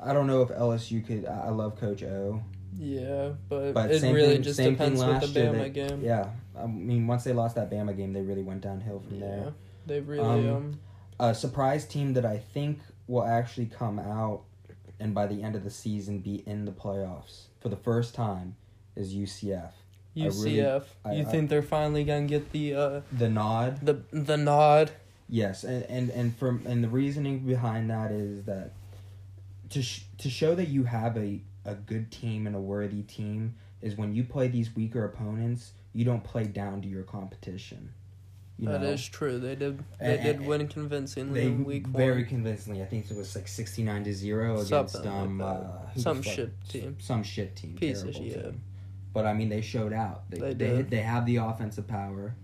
I 0.00 0.12
don't 0.12 0.26
know 0.26 0.42
if 0.42 0.48
LSU 0.50 1.04
could. 1.06 1.26
I 1.26 1.46
I 1.46 1.48
love 1.50 1.76
Coach 1.78 2.02
O, 2.02 2.40
Yeah, 2.76 3.30
but, 3.48 3.72
but 3.72 3.90
it 3.90 4.02
really 4.02 4.34
thing. 4.34 4.42
just 4.42 4.58
depends 4.58 5.02
with 5.02 5.20
the. 5.32 5.40
Bama 5.40 5.62
they- 5.62 5.70
game. 5.70 6.00
Yeah, 6.02 6.30
I 6.56 6.66
mean, 6.66 7.06
once 7.06 7.24
they 7.24 7.32
lost 7.32 7.54
that 7.56 7.70
Bama 7.70 7.96
game, 7.96 8.12
they 8.12 8.22
really 8.22 8.42
went 8.42 8.60
downhill 8.62 9.00
from 9.00 9.18
Yeah, 9.18 9.26
there. 9.26 9.52
they 9.86 10.00
really 10.00 10.48
Um, 10.48 10.56
um, 10.56 10.80
A 11.20 11.34
surprise 11.34 11.84
team 11.84 12.12
that 12.14 12.24
I 12.24 12.38
think 12.38 12.78
will 13.08 13.24
actually 13.24 13.66
come 13.66 13.98
out 13.98 14.42
and 15.00 15.14
by 15.14 15.26
the 15.26 15.42
end 15.42 15.56
of 15.56 15.64
the 15.64 15.70
season 15.70 16.18
be 16.20 16.42
in 16.46 16.64
the 16.64 16.70
playoffs 16.72 17.46
for 17.60 17.68
the 17.68 17.76
first 17.76 18.14
time 18.14 18.54
is 18.94 19.14
UCF. 19.14 19.72
I 20.16 20.26
really- 20.26 20.56
UCF. 20.56 20.82
I- 21.04 21.12
you 21.14 21.22
I- 21.22 21.24
think 21.24 21.50
they're 21.50 21.62
finally 21.62 22.04
gonna 22.04 22.26
get 22.26 22.52
the 22.52 22.74
uh 22.74 23.00
The 23.12 23.28
nod. 23.28 23.80
the 23.84 24.02
the 24.12 24.36
nod? 24.36 24.90
Yes, 25.28 25.64
and 25.64 25.82
and 25.84 26.10
and 26.10 26.36
from 26.36 26.62
and 26.66 26.82
the 26.82 26.88
reasoning 26.88 27.40
behind 27.40 27.90
that 27.90 28.10
is 28.12 28.44
that 28.44 28.72
to 29.70 29.82
sh- 29.82 30.04
to 30.18 30.30
show 30.30 30.54
that 30.54 30.68
you 30.68 30.84
have 30.84 31.16
a 31.18 31.40
a 31.64 31.74
good 31.74 32.10
team 32.10 32.46
and 32.46 32.56
a 32.56 32.60
worthy 32.60 33.02
team 33.02 33.54
is 33.82 33.96
when 33.96 34.14
you 34.14 34.24
play 34.24 34.48
these 34.48 34.74
weaker 34.74 35.04
opponents, 35.04 35.72
you 35.92 36.04
don't 36.04 36.24
play 36.24 36.44
down 36.44 36.80
to 36.82 36.88
your 36.88 37.02
competition. 37.02 37.92
You 38.58 38.68
That 38.70 38.80
know, 38.82 38.88
is 38.88 39.06
true. 39.06 39.38
They 39.38 39.54
did. 39.54 39.78
They 40.00 40.14
And- 40.14 40.22
did 40.22 40.36
and- 40.36 40.46
win 40.46 40.66
convincingly 40.66 41.40
they 41.42 41.50
week 41.50 41.86
very 41.86 42.22
one. 42.22 42.24
convincingly. 42.24 42.82
I 42.82 42.86
think 42.86 43.10
it 43.10 43.16
was 43.16 43.36
like 43.36 43.46
sixty 43.48 43.82
nine 43.84 44.02
to 44.04 44.12
zero 44.14 44.54
against 44.54 44.70
Something 44.94 45.08
um 45.12 45.38
like 45.38 45.58
uh, 45.58 45.94
Some 45.96 46.22
shit 46.22 46.52
team. 46.68 46.96
some 46.98 47.22
shit 47.22 47.54
team, 47.54 47.76
Piece 47.76 48.02
of 48.02 48.14
shit. 48.14 48.32
team. 48.32 48.62
But 49.12 49.26
I 49.26 49.34
mean, 49.34 49.48
they 49.50 49.60
showed 49.60 49.92
out. 49.92 50.28
They 50.30 50.38
They 50.38 50.54
they, 50.54 50.76
did. 50.78 50.90
they 50.90 51.00
have 51.02 51.26
the 51.26 51.36
offensive 51.36 51.86
power 51.86 52.34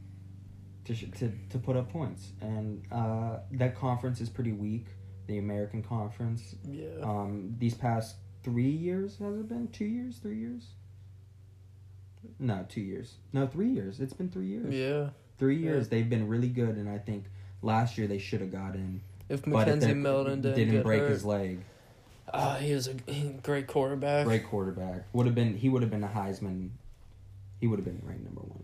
to 0.84 0.94
sh- 0.94 1.06
to 1.18 1.32
to 1.50 1.58
put 1.58 1.76
up 1.76 1.90
points, 1.90 2.32
and 2.40 2.82
uh, 2.92 3.38
that 3.52 3.76
conference 3.76 4.20
is 4.20 4.28
pretty 4.28 4.52
weak. 4.52 4.86
The 5.26 5.38
American 5.38 5.82
Conference. 5.82 6.54
Yeah. 6.70 6.88
Um, 7.02 7.54
these 7.58 7.74
past 7.74 8.16
three 8.42 8.68
years 8.68 9.16
has 9.18 9.36
it 9.38 9.48
been 9.48 9.68
two 9.68 9.86
years, 9.86 10.18
three 10.18 10.36
years? 10.38 10.66
No, 12.38 12.64
two 12.68 12.80
years. 12.82 13.14
No, 13.32 13.46
three 13.46 13.70
years. 13.70 14.00
It's 14.00 14.12
been 14.12 14.28
three 14.30 14.46
years. 14.48 14.74
yeah. 14.74 15.10
Three 15.38 15.56
Yeah. 15.56 15.70
years. 15.70 15.88
They've 15.88 16.08
been 16.08 16.28
really 16.28 16.48
good, 16.48 16.76
and 16.76 16.88
I 16.88 16.98
think 16.98 17.24
last 17.62 17.96
year 17.98 18.06
they 18.06 18.18
should 18.18 18.40
have 18.40 18.52
got 18.52 18.74
in. 18.74 19.00
If 19.28 19.44
But 19.44 19.66
if 19.68 19.78
McKenzie 19.78 19.96
Milton 19.96 20.42
didn't, 20.42 20.56
didn't 20.56 20.82
break 20.82 21.00
hurt, 21.00 21.10
his 21.10 21.24
leg, 21.24 21.60
ah, 22.32 22.56
he 22.56 22.74
was 22.74 22.88
a 22.88 22.94
great 23.42 23.66
quarterback. 23.66 24.26
great 24.26 24.44
quarterback 24.44 25.04
would 25.14 25.24
have 25.26 25.34
been. 25.34 25.56
He 25.56 25.68
would 25.70 25.80
have 25.82 25.90
been 25.90 26.04
a 26.04 26.08
Heisman. 26.08 26.68
He 27.60 27.66
would 27.66 27.78
have 27.78 27.86
been 27.86 28.00
ranked 28.04 28.24
number 28.24 28.42
one. 28.42 28.63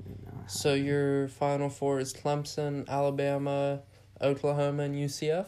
So 0.50 0.74
your 0.74 1.28
final 1.28 1.68
four 1.68 2.00
is 2.00 2.12
Clemson, 2.12 2.88
Alabama, 2.88 3.82
Oklahoma, 4.20 4.82
and 4.82 4.96
UCF. 4.96 5.46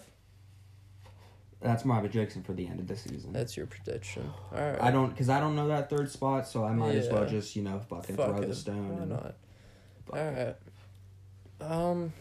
That's 1.61 1.85
my 1.85 1.99
prediction 1.99 2.45
for 2.45 2.53
the 2.53 2.69
end 2.69 2.79
of 2.79 2.87
the 2.87 2.97
season. 2.97 3.33
That's 3.33 3.57
your 3.57 3.67
prediction. 3.67 4.31
All 4.55 4.61
right. 4.61 4.81
I 4.81 4.93
don't, 4.93 5.17
cause 5.17 5.29
I 5.29 5.41
don't 5.41 5.57
know 5.57 5.67
that 5.69 5.91
third 5.91 6.09
spot, 6.09 6.47
so 6.47 6.65
I 6.65 6.73
might 6.73 6.95
as 6.95 7.09
well 7.09 7.27
just 7.27 7.57
you 7.57 7.63
know 7.63 7.81
fucking 7.81 8.17
Fuck 8.17 8.29
throw 8.29 8.43
it. 8.43 8.49
the 8.49 8.55
stone. 8.55 8.97
Why 8.97 9.03
and 9.03 9.11
not? 9.11 9.35
All 10.13 10.33
right. 10.33 10.57
Um, 11.61 12.13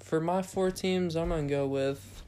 for 0.00 0.20
my 0.20 0.42
four 0.42 0.70
teams, 0.70 1.16
I'm 1.16 1.30
gonna 1.30 1.46
go 1.46 1.66
with. 1.66 2.22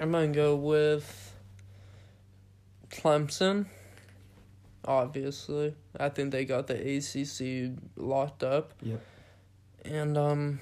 I'm 0.00 0.10
gonna 0.10 0.28
go 0.28 0.56
with. 0.56 1.34
Clemson. 2.90 3.66
Obviously, 4.88 5.74
I 6.00 6.08
think 6.08 6.32
they 6.32 6.46
got 6.46 6.66
the 6.66 6.74
ACC 6.96 7.78
locked 7.96 8.42
up. 8.42 8.72
Yep. 8.82 9.00
and 9.84 10.16
um, 10.16 10.60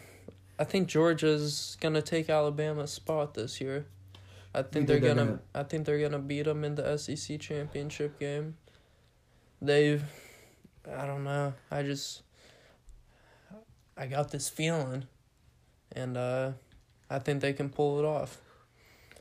I 0.58 0.64
think 0.64 0.88
Georgia's 0.88 1.76
gonna 1.80 2.02
take 2.02 2.28
Alabama's 2.28 2.92
spot 2.92 3.34
this 3.34 3.60
year. 3.60 3.86
I 4.52 4.62
think 4.62 4.88
they're, 4.88 4.98
they're 4.98 5.14
gonna, 5.14 5.26
gonna- 5.26 5.40
I 5.54 5.62
think 5.62 5.86
they're 5.86 6.00
gonna 6.00 6.18
beat 6.18 6.42
them 6.42 6.64
in 6.64 6.74
the 6.74 6.96
SEC 6.98 7.38
championship 7.38 8.18
game. 8.18 8.56
They've, 9.62 10.02
I 10.92 11.06
don't 11.06 11.22
know. 11.22 11.54
I 11.70 11.82
just, 11.84 12.22
I 13.96 14.06
got 14.06 14.30
this 14.32 14.48
feeling, 14.48 15.04
and 15.92 16.16
uh, 16.16 16.52
I 17.08 17.20
think 17.20 17.42
they 17.42 17.52
can 17.52 17.68
pull 17.68 17.98
it 18.00 18.04
off. 18.04 18.40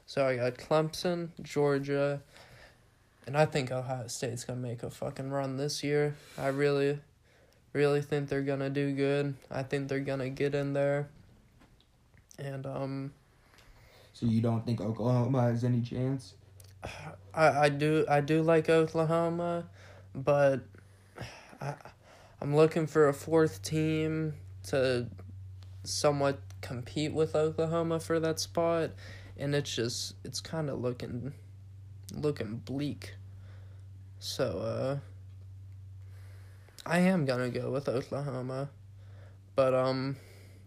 So 0.07 0.25
I 0.25 0.35
got 0.37 0.55
Clemson, 0.55 1.29
Georgia, 1.43 2.21
and 3.25 3.35
I 3.37 3.45
think 3.45 3.71
Ohio 3.71 4.07
State's 4.07 4.43
gonna 4.43 4.59
make 4.59 4.83
a 4.83 4.89
fucking 4.89 5.31
run 5.31 5.57
this 5.57 5.83
year. 5.83 6.15
I 6.37 6.47
really, 6.47 6.99
really 7.73 8.01
think 8.01 8.29
they're 8.29 8.41
gonna 8.41 8.69
do 8.69 8.93
good. 8.93 9.35
I 9.49 9.63
think 9.63 9.87
they're 9.87 9.99
gonna 9.99 10.29
get 10.29 10.53
in 10.53 10.73
there. 10.73 11.07
And 12.37 12.65
um, 12.65 13.13
So 14.13 14.25
you 14.25 14.41
don't 14.41 14.65
think 14.65 14.81
Oklahoma 14.81 15.41
has 15.43 15.63
any 15.63 15.81
chance? 15.81 16.33
I 17.33 17.47
I 17.65 17.69
do 17.69 18.05
I 18.09 18.21
do 18.21 18.41
like 18.41 18.69
Oklahoma, 18.69 19.65
but 20.13 20.61
I 21.61 21.73
I'm 22.41 22.55
looking 22.55 22.85
for 22.85 23.07
a 23.07 23.13
fourth 23.13 23.61
team 23.63 24.33
to 24.67 25.07
somewhat 25.83 26.39
compete 26.61 27.13
with 27.13 27.35
Oklahoma 27.35 27.99
for 27.99 28.19
that 28.19 28.39
spot, 28.39 28.91
and 29.37 29.55
it's 29.55 29.73
just 29.73 30.15
it's 30.23 30.41
kind 30.41 30.69
of 30.69 30.79
looking 30.79 31.33
looking 32.13 32.57
bleak. 32.57 33.15
So 34.19 34.59
uh 34.59 34.97
I 36.85 36.99
am 36.99 37.25
to 37.25 37.49
go 37.49 37.71
with 37.71 37.89
Oklahoma. 37.89 38.69
But 39.55 39.73
um 39.73 40.17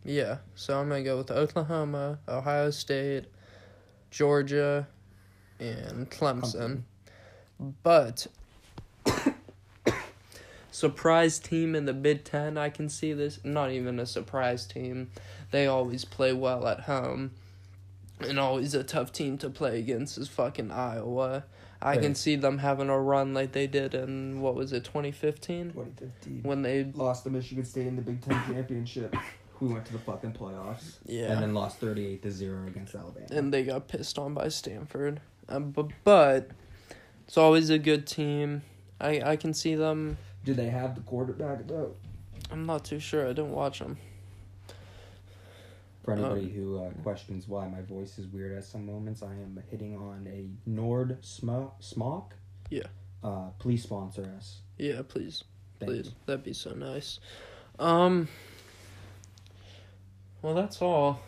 yeah, 0.04 0.38
so 0.54 0.78
I'm 0.78 0.88
to 0.90 1.02
go 1.02 1.18
with 1.18 1.30
Oklahoma, 1.30 2.18
Ohio 2.26 2.70
State, 2.70 3.26
Georgia, 4.10 4.88
and 5.60 6.10
Clemson. 6.10 6.82
But 7.82 8.26
surprise 10.70 11.38
team 11.38 11.74
in 11.74 11.84
the 11.84 11.92
Big 11.92 12.24
Ten, 12.24 12.56
I 12.56 12.70
can 12.70 12.88
see 12.88 13.12
this. 13.12 13.40
Not 13.44 13.70
even 13.70 13.98
a 13.98 14.06
surprise 14.06 14.66
team. 14.66 15.10
They 15.50 15.66
always 15.66 16.04
play 16.04 16.32
well 16.32 16.66
at 16.66 16.80
home. 16.80 17.32
And 18.20 18.38
always 18.38 18.74
a 18.74 18.82
tough 18.82 19.12
team 19.12 19.38
to 19.38 19.50
play 19.50 19.78
against 19.78 20.18
is 20.18 20.28
fucking 20.28 20.70
Iowa. 20.70 21.44
I 21.80 21.96
can 21.98 22.16
see 22.16 22.34
them 22.34 22.58
having 22.58 22.88
a 22.88 22.98
run 22.98 23.34
like 23.34 23.52
they 23.52 23.68
did 23.68 23.94
in 23.94 24.40
what 24.40 24.56
was 24.56 24.72
it, 24.72 24.82
twenty 24.84 25.12
fifteen? 25.12 25.70
2015. 25.72 26.40
When 26.42 26.62
they 26.62 26.84
Lost 26.94 27.22
to 27.24 27.30
Michigan 27.30 27.64
State 27.64 27.86
in 27.86 27.94
the 27.94 28.02
Big 28.02 28.20
Ten 28.20 28.34
championship. 28.46 29.14
We 29.60 29.68
went 29.68 29.84
to 29.86 29.92
the 29.92 29.98
fucking 29.98 30.32
playoffs. 30.34 30.98
Yeah. 31.04 31.32
And 31.32 31.42
then 31.42 31.52
lost 31.54 31.78
38 31.78 32.22
to 32.22 32.30
0 32.30 32.68
against 32.68 32.94
Alabama. 32.94 33.26
and 33.30 33.52
they 33.52 33.64
got 33.64 33.88
pissed 33.88 34.16
on 34.18 34.32
by 34.34 34.48
Stanford. 34.48 35.20
Um, 35.48 35.70
but 35.72 35.88
but 36.04 36.50
it's 37.26 37.36
always 37.36 37.68
a 37.70 37.78
good 37.78 38.06
team. 38.06 38.62
I 39.00 39.20
I 39.32 39.36
can 39.36 39.54
see 39.54 39.74
them. 39.74 40.16
Do 40.44 40.54
they 40.54 40.68
have 40.70 40.94
the 40.94 41.00
quarterback 41.02 41.66
though? 41.66 41.94
I'm 42.52 42.66
not 42.66 42.84
too 42.84 42.98
sure. 43.00 43.24
I 43.24 43.28
didn't 43.28 43.50
watch 43.52 43.78
them. 43.80 43.98
For 46.08 46.14
anybody 46.14 46.46
Um, 46.46 46.50
who 46.52 46.78
uh, 46.82 46.90
questions 47.02 47.46
why 47.48 47.68
my 47.68 47.82
voice 47.82 48.18
is 48.18 48.26
weird 48.28 48.56
at 48.56 48.64
some 48.64 48.86
moments, 48.86 49.22
I 49.22 49.32
am 49.32 49.62
hitting 49.70 49.94
on 49.94 50.26
a 50.26 50.48
Nord 50.64 51.18
sm- 51.22 51.66
smock. 51.80 52.34
Yeah. 52.70 52.86
Uh, 53.22 53.50
please 53.58 53.82
sponsor 53.82 54.22
us. 54.34 54.62
Yeah, 54.78 55.02
please, 55.06 55.44
Thank 55.78 55.92
please. 55.92 56.06
you. 56.06 56.12
That'd 56.24 56.44
be 56.44 56.54
so 56.54 56.70
nice. 56.72 57.20
Um. 57.78 58.26
Well, 60.40 60.54
that's 60.54 60.80
all. 60.80 61.20